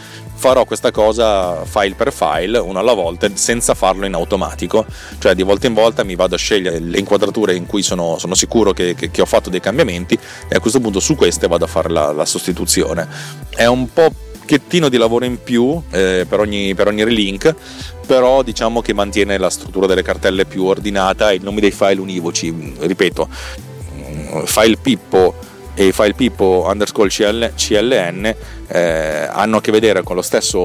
farò 0.40 0.64
questa 0.64 0.90
cosa 0.90 1.66
file 1.66 1.94
per 1.94 2.10
file, 2.14 2.56
uno 2.56 2.78
alla 2.78 2.94
volta, 2.94 3.28
senza 3.34 3.74
farlo 3.74 4.06
in 4.06 4.14
automatico, 4.14 4.86
cioè 5.18 5.34
di 5.34 5.42
volta 5.42 5.66
in 5.66 5.74
volta 5.74 6.02
mi 6.02 6.16
vado 6.16 6.34
a 6.34 6.38
scegliere 6.38 6.78
le 6.78 6.98
inquadrature 6.98 7.54
in 7.54 7.66
cui 7.66 7.82
sono, 7.82 8.16
sono 8.16 8.34
sicuro 8.34 8.72
che, 8.72 8.94
che, 8.94 9.10
che, 9.10 9.20
ho 9.20 9.26
fatto 9.26 9.50
dei 9.50 9.60
cambiamenti 9.60 10.18
e 10.48 10.56
a 10.56 10.60
questo 10.60 10.80
punto 10.80 10.98
su 10.98 11.14
queste 11.14 11.46
vado 11.46 11.66
a 11.66 11.68
fare 11.68 11.90
la, 11.90 12.10
la 12.12 12.24
sostituzione. 12.24 13.06
È 13.50 13.66
un 13.66 13.92
po' 13.92 14.10
pochettino 14.50 14.88
di 14.88 14.96
lavoro 14.96 15.24
in 15.24 15.40
più 15.40 15.80
eh, 15.92 16.26
per, 16.28 16.40
ogni, 16.40 16.74
per 16.74 16.88
ogni 16.88 17.04
relink, 17.04 17.54
però 18.04 18.42
diciamo 18.42 18.82
che 18.82 18.92
mantiene 18.92 19.38
la 19.38 19.48
struttura 19.48 19.86
delle 19.86 20.02
cartelle 20.02 20.44
più 20.44 20.64
ordinata 20.64 21.30
e 21.30 21.36
i 21.36 21.38
nomi 21.40 21.60
dei 21.60 21.70
file 21.70 22.00
univoci, 22.00 22.74
ripeto, 22.80 23.28
file 24.44 24.76
Pippo 24.76 25.34
e 25.74 25.92
file 25.92 26.14
Pippo 26.14 26.66
underscore 26.68 27.08
CL, 27.08 27.52
CLN 27.54 28.34
eh, 28.66 29.28
hanno 29.30 29.58
a 29.58 29.60
che 29.60 29.70
vedere 29.70 30.02
con 30.02 30.16
lo, 30.16 30.22
stesso, 30.22 30.58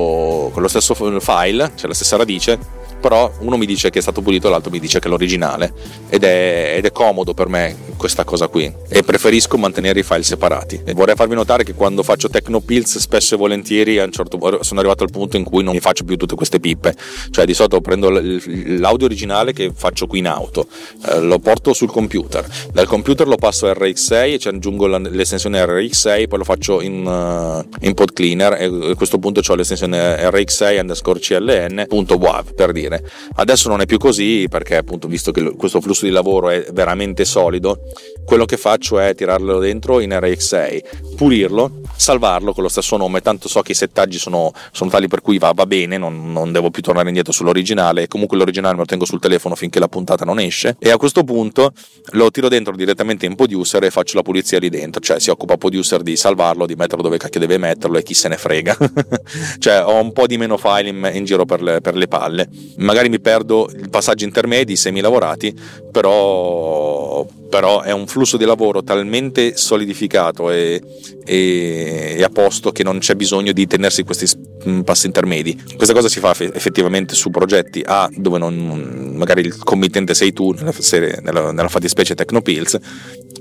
con 0.51 0.63
lo 0.63 0.67
stesso 0.67 0.95
file, 0.95 1.71
cioè 1.75 1.87
la 1.87 1.93
stessa 1.93 2.17
radice, 2.17 2.57
però 3.05 3.31
uno 3.41 3.55
mi 3.55 3.67
dice 3.67 3.91
che 3.91 3.99
è 3.99 4.01
stato 4.01 4.23
pulito, 4.23 4.49
l'altro 4.49 4.71
mi 4.71 4.79
dice 4.79 4.97
che 4.97 5.05
è 5.05 5.11
l'originale 5.11 5.71
ed 6.09 6.23
è, 6.23 6.73
ed 6.77 6.85
è 6.85 6.91
comodo 6.91 7.35
per 7.35 7.47
me 7.47 7.93
questa 7.97 8.23
cosa 8.23 8.47
qui. 8.47 8.73
E 8.89 9.03
preferisco 9.03 9.57
mantenere 9.57 9.99
i 9.99 10.03
file 10.03 10.23
separati. 10.23 10.81
E 10.83 10.93
vorrei 10.93 11.13
farvi 11.13 11.35
notare 11.35 11.63
che 11.63 11.75
quando 11.75 12.01
faccio 12.01 12.29
Tecnopills 12.29 12.97
spesso 12.97 13.35
e 13.35 13.37
volentieri 13.37 13.99
a 13.99 14.05
un 14.05 14.11
certo 14.11 14.39
sono 14.63 14.79
arrivato 14.79 15.03
al 15.03 15.11
punto 15.11 15.37
in 15.37 15.43
cui 15.43 15.63
non 15.63 15.73
mi 15.73 15.81
faccio 15.81 16.03
più 16.03 16.17
tutte 16.17 16.33
queste 16.33 16.59
pippe, 16.59 16.95
cioè 17.29 17.45
di 17.45 17.53
solito 17.53 17.79
prendo 17.79 18.09
l'audio 18.09 19.05
originale 19.05 19.53
che 19.53 19.71
faccio 19.71 20.07
qui 20.07 20.17
in 20.17 20.27
auto, 20.27 20.65
eh, 21.07 21.19
lo 21.19 21.37
porto 21.37 21.73
sul 21.73 21.91
computer, 21.91 22.43
dal 22.73 22.87
computer 22.87 23.27
lo 23.27 23.37
passo 23.37 23.67
a 23.67 23.73
RX6 23.73 24.33
e 24.33 24.39
ci 24.39 24.47
aggiungo 24.47 24.87
l'estensione 24.87 25.63
RX6, 25.63 26.27
poi 26.27 26.37
lo 26.39 26.43
faccio 26.43 26.81
in, 26.81 27.05
uh, 27.05 27.85
in 27.85 27.93
pod 27.93 28.13
cleaner 28.13 28.59
e 28.59 28.91
a 28.91 28.95
questo 28.95 29.19
punto 29.19 29.41
ho 29.45 29.53
l'estensione 29.53 30.27
RX6 30.27 30.79
underscore 30.79 31.19
CLN.wav 31.19 32.53
per 32.55 32.71
dire 32.71 32.94
bene. 32.95 33.03
Adesso 33.35 33.69
non 33.69 33.81
è 33.81 33.85
più 33.85 33.97
così 33.97 34.47
perché 34.49 34.77
appunto 34.77 35.07
visto 35.07 35.31
che 35.31 35.55
questo 35.55 35.81
flusso 35.81 36.05
di 36.05 36.11
lavoro 36.11 36.49
è 36.49 36.65
veramente 36.71 37.25
solido, 37.25 37.79
quello 38.25 38.45
che 38.45 38.57
faccio 38.57 38.99
è 38.99 39.13
tirarlo 39.13 39.59
dentro 39.59 39.99
in 39.99 40.09
RX6, 40.09 41.15
pulirlo, 41.15 41.81
salvarlo 41.95 42.53
con 42.53 42.63
lo 42.63 42.69
stesso 42.69 42.97
nome, 42.97 43.21
tanto 43.21 43.47
so 43.47 43.61
che 43.61 43.73
i 43.73 43.75
settaggi 43.75 44.17
sono, 44.17 44.51
sono 44.71 44.89
tali 44.89 45.07
per 45.07 45.21
cui 45.21 45.37
va, 45.37 45.51
va 45.53 45.65
bene, 45.65 45.97
non, 45.97 46.31
non, 46.31 46.51
devo 46.51 46.71
più 46.71 46.81
tornare 46.81 47.07
indietro 47.07 47.31
sull'originale, 47.31 48.07
comunque 48.07 48.37
l'originale 48.37 48.73
me 48.73 48.79
lo 48.79 48.85
tengo 48.85 49.05
sul 49.05 49.19
telefono 49.19 49.55
finché 49.55 49.79
la 49.79 49.87
puntata 49.87 50.25
non 50.25 50.39
esce. 50.39 50.75
E 50.79 50.89
a 50.89 50.97
questo 50.97 51.23
punto 51.23 51.73
lo 52.11 52.31
tiro 52.31 52.47
dentro 52.47 52.75
direttamente 52.75 53.25
in 53.25 53.35
Producer 53.35 53.83
e 53.83 53.91
faccio 53.91 54.17
la 54.17 54.23
pulizia 54.23 54.59
lì 54.59 54.69
dentro, 54.69 55.01
cioè 55.01 55.19
si 55.19 55.29
occupa 55.29 55.57
Producer 55.57 56.01
di 56.01 56.15
salvarlo, 56.15 56.65
di 56.65 56.75
metterlo 56.75 57.03
dove 57.03 57.17
cacchio 57.17 57.39
deve 57.39 57.57
metterlo 57.57 57.97
e 57.97 58.03
chi 58.03 58.13
se 58.13 58.27
ne 58.27 58.37
frega, 58.37 58.77
cioè 59.59 59.83
ho 59.85 60.01
un 60.01 60.11
po' 60.13 60.27
di 60.27 60.37
meno 60.37 60.57
file 60.57 60.89
in, 60.89 61.11
in 61.13 61.25
giro 61.25 61.45
per 61.45 61.61
le, 61.61 61.81
per 61.81 61.95
le 61.95 62.07
palle 62.07 62.47
magari 62.85 63.09
mi 63.09 63.19
perdo 63.19 63.69
i 63.75 63.89
passaggi 63.89 64.23
intermedi, 64.23 64.75
semi 64.75 65.01
lavorati, 65.01 65.53
però, 65.91 67.25
però 67.49 67.81
è 67.81 67.91
un 67.91 68.07
flusso 68.07 68.37
di 68.37 68.45
lavoro 68.45 68.83
talmente 68.83 69.55
solidificato 69.55 70.49
e, 70.51 70.81
e, 71.25 72.15
e, 72.17 72.23
a 72.23 72.29
posto 72.29 72.71
che 72.71 72.83
non 72.83 72.99
c'è 72.99 73.15
bisogno 73.15 73.51
di 73.51 73.67
tenersi 73.67 74.03
questi 74.03 74.27
mm, 74.67 74.81
passi 74.81 75.05
intermedi. 75.05 75.61
Questa 75.75 75.93
cosa 75.93 76.09
si 76.09 76.19
fa 76.19 76.31
effettivamente 76.31 77.15
su 77.15 77.29
progetti 77.29 77.83
A 77.85 78.09
dove 78.15 78.37
non, 78.37 79.13
magari 79.15 79.41
il 79.41 79.57
committente 79.57 80.13
sei 80.13 80.33
tu, 80.33 80.51
nella, 80.51 80.73
nella, 81.21 81.51
nella 81.51 81.69
fattispecie 81.69 82.15
Tecnopills, 82.15 82.79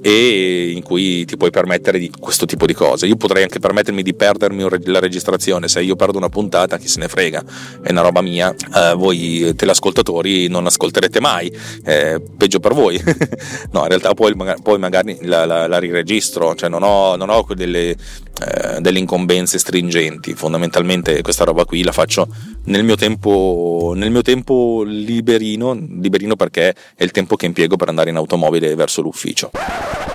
e 0.06 0.70
in 0.70 0.82
cui 0.82 1.24
ti 1.24 1.38
puoi 1.38 1.50
permettere 1.50 1.98
di 1.98 2.10
questo 2.10 2.44
tipo 2.44 2.66
di 2.66 2.74
cose. 2.74 3.06
Io 3.06 3.16
potrei 3.16 3.42
anche 3.42 3.58
permettermi 3.58 4.02
di 4.02 4.14
perdermi 4.14 4.66
la 4.84 5.00
registrazione, 5.00 5.66
se 5.66 5.80
io 5.80 5.96
perdo 5.96 6.18
una 6.18 6.28
puntata 6.28 6.76
chi 6.76 6.88
se 6.88 7.00
ne 7.00 7.08
frega, 7.08 7.42
è 7.80 7.90
una 7.90 8.02
roba 8.02 8.20
mia, 8.20 8.54
eh, 8.54 8.92
voi 8.94 9.54
teleascoltatori 9.56 10.48
non 10.48 10.66
ascolterete 10.66 11.20
mai, 11.20 11.50
eh, 11.84 12.20
peggio 12.36 12.60
per 12.60 12.74
voi. 12.74 13.02
no, 13.72 13.86
realtà 13.98 14.14
poi, 14.14 14.34
poi 14.62 14.78
magari 14.78 15.18
la, 15.22 15.44
la, 15.44 15.66
la, 15.66 15.78
riregistro, 15.78 16.54
cioè 16.54 16.68
non 16.68 16.82
ho, 16.82 17.16
non 17.16 17.30
ho 17.30 17.46
delle, 17.54 17.90
eh, 17.90 18.80
delle 18.80 18.98
incombenze 18.98 19.58
stringenti, 19.58 20.34
fondamentalmente 20.34 21.20
questa 21.22 21.44
roba 21.44 21.64
qui 21.64 21.82
la 21.82 21.92
faccio 21.92 22.26
nel 22.64 22.84
mio 22.84 22.96
tempo, 22.96 23.92
nel 23.94 24.10
mio 24.10 24.22
tempo 24.22 24.82
liberino, 24.84 25.72
liberino 25.72 26.36
perché 26.36 26.74
è 26.94 27.02
il 27.02 27.10
tempo 27.10 27.36
che 27.36 27.46
impiego 27.46 27.76
per 27.76 27.88
andare 27.88 28.10
in 28.10 28.16
automobile 28.16 28.74
verso 28.74 29.02
l'ufficio. 29.02 29.50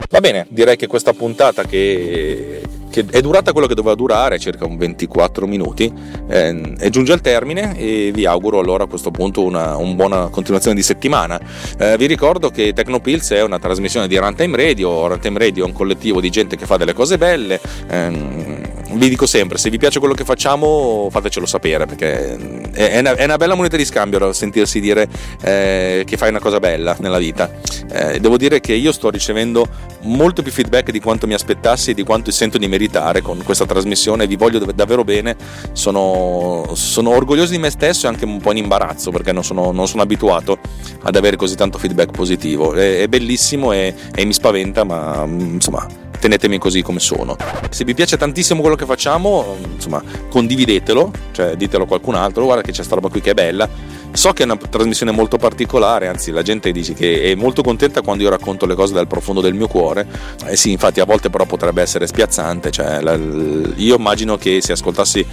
Va 0.10 0.20
bene, 0.20 0.48
direi 0.50 0.76
che 0.76 0.88
questa 0.88 1.13
puntata 1.13 1.65
che, 1.65 2.62
che 2.89 3.06
è 3.10 3.21
durata 3.21 3.52
quello 3.52 3.67
che 3.67 3.75
doveva 3.75 3.95
durare, 3.95 4.39
circa 4.39 4.65
un 4.65 4.78
24 4.78 5.47
minuti, 5.47 5.91
eh, 6.28 6.75
giunge 6.89 7.13
al 7.13 7.21
termine 7.21 7.78
e 7.78 8.12
vi 8.13 8.25
auguro 8.25 8.60
allora 8.60 8.86
a 8.86 8.88
questo 8.88 9.12
punto 9.12 9.43
una, 9.43 9.75
una 9.78 9.93
buona 9.93 10.28
continuazione 10.28 10.75
di 10.75 10.84
settimana. 10.84 11.39
Eh, 11.78 11.97
vi 11.97 12.06
ricordo 12.06 12.49
che 12.49 12.73
Tecnopills 12.73 13.32
è 13.32 13.43
una 13.43 13.60
trasmissione 13.60 14.08
di 14.08 14.17
Runtime 14.17 14.58
Radio, 14.58 15.08
Runtime 15.08 15.39
Radio 15.39 15.63
è 15.63 15.67
un 15.67 15.73
collettivo 15.73 16.19
di 16.19 16.30
gente 16.30 16.56
che 16.56 16.65
fa 16.65 16.78
delle 16.78 16.93
cose 16.93 17.17
belle. 17.17 17.60
Eh, 17.89 18.49
vi 18.91 19.10
dico 19.10 19.25
sempre, 19.25 19.58
se 19.58 19.69
vi 19.69 19.78
piace 19.78 19.99
quello 19.99 20.13
che 20.13 20.23
facciamo 20.23 21.08
fatecelo 21.12 21.45
sapere 21.45 21.86
perché 21.86 22.36
è 22.71 22.99
una, 22.99 23.15
è 23.15 23.23
una 23.23 23.38
bella 23.38 23.56
moneta 23.56 23.78
di 23.78 23.86
scambio 23.86 24.34
sentirsi 24.34 24.80
dire 24.80 25.08
eh, 25.41 26.04
che 26.06 26.17
fai 26.17 26.30
una 26.30 26.39
cosa 26.39 26.60
bella 26.60 26.95
nella 26.99 27.17
vita. 27.17 27.52
Eh, 27.91 28.19
devo 28.19 28.38
dire 28.38 28.60
che 28.60 28.73
io 28.73 28.91
sto 28.91 29.10
ricevendo 29.10 29.67
molto 30.02 30.41
più 30.41 30.52
feedback 30.52 30.91
di 30.91 30.99
quanto 30.99 31.28
mi 31.28 31.34
aspettassi 31.34 31.91
e 31.91 31.93
di 31.93 32.04
quanto 32.04 32.32
sento 32.32 32.58
di 32.58 32.67
meritare 32.67 33.21
con 33.21 33.41
questa 33.43 33.65
trasmissione. 33.65 34.28
Vi 34.28 34.36
voglio 34.36 34.60
davvero 34.60 35.04
bene. 35.04 35.36
Sono, 35.73 36.71
sono 36.73 37.12
orgoglioso 37.12 37.52
di 37.52 37.58
me 37.58 37.69
stesso 37.69 38.06
e 38.06 38.10
anche 38.10 38.25
un 38.25 38.39
po' 38.39 38.52
in 38.52 38.58
imbarazzo 38.58 39.12
perché 39.12 39.32
non 39.32 39.43
sono, 39.43 39.71
non 39.71 39.88
sono 39.88 40.02
abituato 40.02 40.58
ad 41.04 41.15
avere 41.15 41.36
così 41.36 41.56
tanto 41.56 41.78
feedback 41.78 42.12
positivo. 42.12 42.73
È, 42.73 43.02
è 43.02 43.08
bellissimo 43.08 43.71
e, 43.71 43.93
e 44.13 44.25
mi 44.25 44.34
spaventa, 44.34 44.84
ma 44.84 45.25
insomma 45.28 46.08
tenetemi 46.20 46.58
così 46.58 46.82
come 46.82 47.00
sono. 47.00 47.36
Se 47.70 47.84
vi 47.84 47.94
piace 47.94 48.18
tantissimo 48.18 48.62
quello 48.62 48.76
che 48.76 48.86
facciamo, 48.86 49.58
insomma, 49.74 50.04
condividetelo, 50.30 51.12
cioè 51.32 51.56
ditelo 51.56 51.84
a 51.84 51.88
qualcun 51.88 52.16
altro, 52.16 52.44
guarda 52.44 52.62
che 52.62 52.72
c'è 52.72 52.84
sta 52.84 52.96
roba 52.96 53.10
qui 53.10 53.22
che 53.22 53.32
è 53.32 53.34
bella 53.34 53.98
So 54.12 54.34
che 54.34 54.42
è 54.42 54.46
una 54.46 54.58
trasmissione 54.58 55.12
molto 55.12 55.38
particolare, 55.38 56.08
anzi 56.08 56.32
la 56.32 56.42
gente 56.42 56.72
dice 56.72 56.94
che 56.94 57.32
è 57.32 57.36
molto 57.36 57.62
contenta 57.62 58.02
quando 58.02 58.24
io 58.24 58.30
racconto 58.30 58.66
le 58.66 58.74
cose 58.74 58.94
dal 58.94 59.08
profondo 59.08 59.40
del 59.40 59.54
mio 59.54 59.68
cuore. 59.68 60.08
Eh 60.46 60.56
sì, 60.56 60.72
infatti 60.72 61.00
a 61.00 61.06
volte 61.06 61.30
però 61.30 61.46
potrebbe 61.46 61.82
essere 61.82 62.08
spiazzante, 62.08 62.72
cioè, 62.72 63.02
la, 63.02 63.14
io 63.14 63.96
immagino 63.96 64.36
che 64.38 64.62
se 64.62 64.72
ascoltassi 64.72 65.26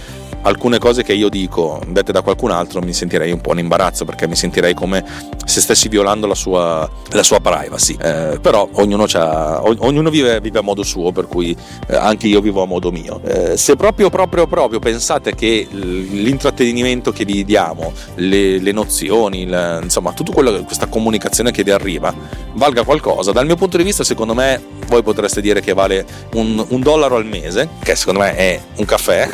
alcune 0.47 0.79
cose 0.79 1.03
che 1.03 1.13
io 1.13 1.29
dico 1.29 1.81
dette 1.87 2.11
da 2.11 2.21
qualcun 2.21 2.51
altro 2.51 2.81
mi 2.81 2.93
sentirei 2.93 3.31
un 3.31 3.41
po' 3.41 3.51
in 3.51 3.59
imbarazzo 3.59 4.05
perché 4.05 4.27
mi 4.27 4.35
sentirei 4.35 4.73
come 4.73 5.03
se 5.45 5.61
stessi 5.61 5.87
violando 5.87 6.27
la 6.27 6.35
sua, 6.35 6.89
la 7.11 7.23
sua 7.23 7.39
privacy. 7.39 7.95
Eh, 7.99 8.39
però 8.41 8.67
ognuno, 8.73 9.05
ognuno 9.79 10.09
vive, 10.09 10.41
vive, 10.41 10.59
a 10.59 10.61
modo 10.61 10.83
suo, 10.83 11.11
per 11.11 11.27
cui 11.27 11.55
eh, 11.87 11.95
anche 11.95 12.27
io 12.27 12.41
vivo 12.41 12.61
a 12.61 12.65
modo 12.65 12.91
mio. 12.91 13.21
Eh, 13.23 13.57
se 13.57 13.75
proprio, 13.75 14.09
proprio, 14.09 14.45
proprio 14.47 14.79
pensate 14.79 15.35
che 15.35 15.67
l'intrattenimento 15.69 17.11
che 17.11 17.25
vi 17.25 17.45
diamo, 17.45 17.93
le, 18.15 18.59
le 18.59 18.71
nozioni, 18.71 19.47
la, 19.47 19.79
insomma, 19.81 20.11
tutta 20.11 20.33
questa 20.63 20.87
comunicazione 20.87 21.51
che 21.51 21.63
vi 21.63 21.71
arriva 21.71 22.13
valga 22.53 22.83
qualcosa, 22.83 23.31
dal 23.31 23.45
mio 23.45 23.55
punto 23.55 23.77
di 23.77 23.83
vista, 23.83 24.03
secondo 24.03 24.33
me, 24.33 24.61
voi 24.87 25.03
potreste 25.03 25.41
dire 25.41 25.61
che 25.61 25.73
vale 25.73 26.05
un, 26.33 26.63
un 26.67 26.81
dollaro 26.81 27.15
al 27.15 27.25
mese, 27.25 27.69
che 27.83 27.95
secondo 27.95 28.19
me 28.19 28.35
è 28.35 28.59
un 28.77 28.85
caffè. 28.85 29.29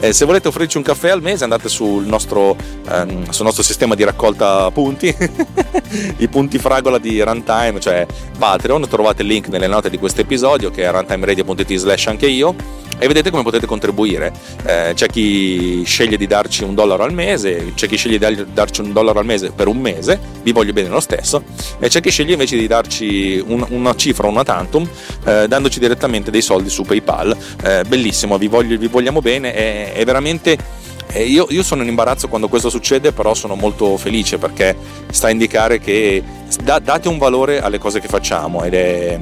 Se 0.14 0.24
volete 0.26 0.46
offrirci 0.46 0.76
un 0.76 0.84
caffè 0.84 1.10
al 1.10 1.20
mese, 1.20 1.42
andate 1.42 1.68
sul 1.68 2.06
nostro, 2.06 2.56
ehm, 2.88 3.30
sul 3.30 3.44
nostro 3.44 3.64
sistema 3.64 3.96
di 3.96 4.04
raccolta 4.04 4.70
punti, 4.70 5.12
i 6.18 6.28
punti 6.28 6.56
fragola 6.58 6.98
di 6.98 7.20
Runtime, 7.20 7.80
cioè 7.80 8.06
Patreon. 8.38 8.86
Trovate 8.88 9.22
il 9.22 9.28
link 9.28 9.48
nelle 9.48 9.66
note 9.66 9.90
di 9.90 9.98
questo 9.98 10.20
episodio 10.20 10.70
che 10.70 10.84
è 10.84 10.90
runtimeradio.it 10.92 11.74
slash 11.74 12.06
anche 12.06 12.28
io 12.28 12.54
e 12.98 13.06
vedete 13.06 13.30
come 13.30 13.42
potete 13.42 13.66
contribuire. 13.66 14.32
Eh, 14.64 14.92
c'è 14.94 15.08
chi 15.08 15.82
sceglie 15.84 16.16
di 16.16 16.26
darci 16.26 16.64
un 16.64 16.74
dollaro 16.74 17.02
al 17.02 17.12
mese, 17.12 17.72
c'è 17.74 17.86
chi 17.88 17.96
sceglie 17.96 18.18
di 18.18 18.46
darci 18.52 18.80
un 18.80 18.92
dollaro 18.92 19.18
al 19.18 19.24
mese 19.24 19.50
per 19.50 19.66
un 19.66 19.78
mese, 19.78 20.18
vi 20.42 20.52
voglio 20.52 20.72
bene 20.72 20.88
lo 20.88 21.00
stesso, 21.00 21.42
e 21.78 21.88
c'è 21.88 22.00
chi 22.00 22.10
sceglie 22.10 22.32
invece 22.32 22.56
di 22.56 22.66
darci 22.66 23.42
un, 23.46 23.64
una 23.70 23.94
cifra, 23.94 24.28
una 24.28 24.42
tantum, 24.42 24.88
eh, 25.24 25.46
dandoci 25.48 25.78
direttamente 25.78 26.30
dei 26.30 26.42
soldi 26.42 26.68
su 26.68 26.82
PayPal. 26.82 27.36
Eh, 27.62 27.84
bellissimo, 27.86 28.38
vi, 28.38 28.48
voglio, 28.48 28.78
vi, 28.78 28.86
vogliamo 28.86 29.20
bene, 29.20 29.52
è, 29.52 29.92
è 29.94 30.04
veramente... 30.04 30.82
Eh, 31.08 31.24
io, 31.24 31.46
io, 31.50 31.62
sono 31.62 31.82
in 31.82 31.88
imbarazzo 31.88 32.28
quando 32.28 32.48
questo 32.48 32.70
succede, 32.70 33.12
però 33.12 33.34
sono 33.34 33.54
molto 33.54 33.96
felice 33.96 34.36
perché 34.38 34.74
sta 35.10 35.28
a 35.28 35.30
indicare 35.30 35.78
che 35.78 36.22
da, 36.62 36.80
date 36.80 37.08
un 37.08 37.18
valore 37.18 37.60
alle 37.60 37.78
cose 37.78 38.00
che 38.00 38.08
facciamo 38.08 38.64
ed 38.64 38.74
è 38.74 39.20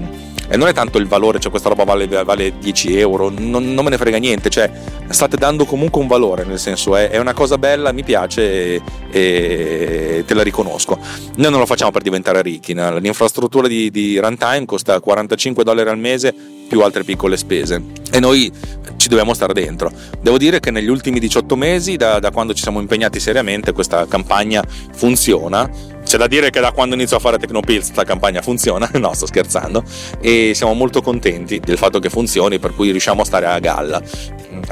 e 0.53 0.59
non 0.59 0.69
è 0.69 0.75
tanto 0.75 0.99
il 0.99 1.07
valore, 1.07 1.41
cioè 1.41 1.51
questa 1.51 1.71
roba 1.71 1.85
vale, 1.85 2.07
vale 2.07 2.53
10 2.59 2.99
euro, 2.99 3.31
non, 3.31 3.73
non, 3.73 3.83
me 3.83 3.89
ne 3.89 3.97
frega 3.97 4.19
niente, 4.19 4.51
cioè 4.51 4.71
state 5.09 5.39
dando 5.39 5.65
comunque 5.65 6.03
un 6.03 6.07
valore, 6.07 6.45
nel 6.45 6.59
senso 6.59 6.95
è, 6.95 7.09
è 7.09 7.17
una 7.17 7.33
cosa 7.33 7.57
bella, 7.57 7.91
mi 7.93 8.05
piace 8.05 8.75
e, 8.75 8.83
e, 9.11 10.25
te 10.27 10.35
la 10.35 10.43
riconosco. 10.43 10.99
Noi 11.37 11.51
non 11.51 11.59
lo 11.59 11.65
facciamo 11.65 11.91
per 11.91 12.03
diventare 12.03 12.43
ricchi, 12.43 12.75
no? 12.75 12.99
l'infrastruttura 12.99 13.67
di, 13.67 13.91
di 13.91 14.19
runtime 14.19 14.67
costa 14.67 15.01
45 15.01 15.65
dollari 15.65 15.89
al 15.89 15.99
mese 15.99 16.35
più 16.69 16.83
altre 16.83 17.03
piccole 17.03 17.39
spese 17.39 17.83
e 18.11 18.21
noi 18.21 18.53
ci 18.99 19.09
dobbiamo 19.09 19.33
stare 19.33 19.55
dentro. 19.55 19.91
Devo 20.21 20.37
dire 20.37 20.61
che 20.61 20.71
negli 20.71 20.89
ultimi 20.89 21.19
18 21.19 21.57
mesi, 21.57 21.97
da, 21.97 22.19
da 22.19 22.31
quando 22.31 22.53
ci 22.53 22.63
siamo 22.63 22.79
impegnati 22.79 23.19
seriamente, 23.21 23.73
questa 23.73 24.07
campagna 24.07 24.63
funziona 24.93 25.71
c'è 26.13 26.19
da 26.19 26.27
dire 26.27 26.51
che 26.51 26.61
da 26.61 26.73
quando 26.73 26.95
inizio 26.95 27.17
a 27.17 27.21
fare 27.21 27.39
Tecnopills 27.39 27.87
questa 27.87 28.05
campagna 28.05 28.43
funziona, 28.43 28.87
no 29.01 29.15
sto 29.15 29.25
scherzando, 29.25 29.83
e 30.21 30.53
siamo 30.55 30.75
molto 30.75 31.01
contenti 31.01 31.59
del 31.59 31.79
fatto 31.79 32.01
che 32.01 32.11
funzioni, 32.11 32.59
per 32.59 32.75
cui 32.75 32.91
riusciamo 32.91 33.23
a 33.23 33.25
stare 33.25 33.47
a 33.47 33.59
galla. 33.59 34.03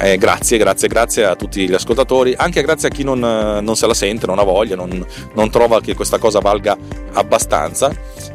Eh, 0.01 0.19
grazie, 0.19 0.59
grazie, 0.59 0.87
grazie 0.87 1.25
a 1.25 1.37
tutti 1.37 1.67
gli 1.67 1.73
ascoltatori, 1.73 2.35
anche 2.37 2.61
grazie 2.61 2.89
a 2.89 2.91
chi 2.91 3.05
non, 3.05 3.21
non 3.21 3.75
se 3.75 3.87
la 3.87 3.95
sente, 3.95 4.27
non 4.27 4.39
ha 4.39 4.43
voglia, 4.43 4.77
non, 4.77 5.03
non, 5.33 5.51
trova 5.51 5.81
che 5.81 5.95
questa 5.95 6.19
cosa 6.19 6.41
valga 6.41 6.77
abbastanza. 7.15 7.91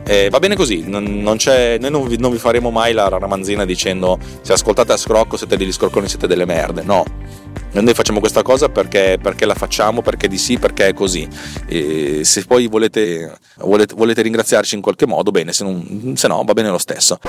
Eh, 0.07 0.29
va 0.29 0.39
bene 0.39 0.55
così, 0.55 0.83
non, 0.87 1.03
non 1.03 1.37
noi 1.45 1.89
non 1.89 2.07
vi, 2.07 2.17
non 2.17 2.31
vi, 2.31 2.37
faremo 2.37 2.69
mai 2.69 2.93
la 2.93 3.07
ramanzina 3.07 3.65
dicendo 3.65 4.19
se 4.41 4.53
ascoltate 4.53 4.91
a 4.91 4.97
scrocco 4.97 5.35
siete 5.35 5.57
degli 5.57 5.71
scrocconi, 5.71 6.07
siete 6.07 6.27
delle 6.27 6.45
merde, 6.45 6.83
no 6.83 7.03
noi 7.81 7.93
facciamo 7.93 8.19
questa 8.19 8.41
cosa 8.41 8.69
perché, 8.69 9.17
perché, 9.21 9.45
la 9.45 9.53
facciamo, 9.53 10.01
perché 10.01 10.27
di 10.27 10.37
sì, 10.37 10.57
perché 10.57 10.87
è 10.87 10.93
così. 10.93 11.27
E 11.67 12.23
se 12.23 12.45
poi 12.45 12.67
volete, 12.67 13.37
volete, 13.57 13.93
volete 13.95 14.21
ringraziarci 14.21 14.75
in 14.75 14.81
qualche 14.81 15.05
modo, 15.05 15.31
bene, 15.31 15.51
se, 15.51 15.63
non, 15.63 16.13
se, 16.15 16.27
no 16.27 16.43
va 16.45 16.53
bene 16.53 16.69
lo 16.69 16.77
stesso. 16.77 17.19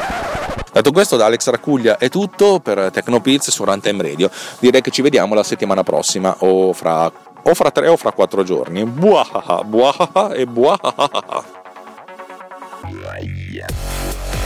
Detto 0.72 0.92
questo, 0.92 1.16
da 1.16 1.26
Alex 1.26 1.48
Racuglia 1.48 1.98
è 1.98 2.08
tutto 2.08 2.60
per 2.60 2.90
Tecnopills 2.92 3.50
su 3.50 3.64
Runtime 3.64 4.02
Radio. 4.02 4.30
Direi 4.60 4.82
che 4.82 4.90
ci 4.90 5.02
vediamo 5.02 5.34
la 5.34 5.42
settimana 5.42 5.82
prossima 5.82 6.36
o 6.40 6.72
fra, 6.72 7.10
o 7.42 7.54
fra 7.54 7.70
tre 7.70 7.88
o 7.88 7.96
fra 7.96 8.12
quattro 8.12 8.44
giorni. 8.44 8.84
Buahaha, 8.84 9.64
buahaha 9.64 10.32
e 10.32 10.46
buahaha. 10.46 11.55
Yeah. 12.92 14.45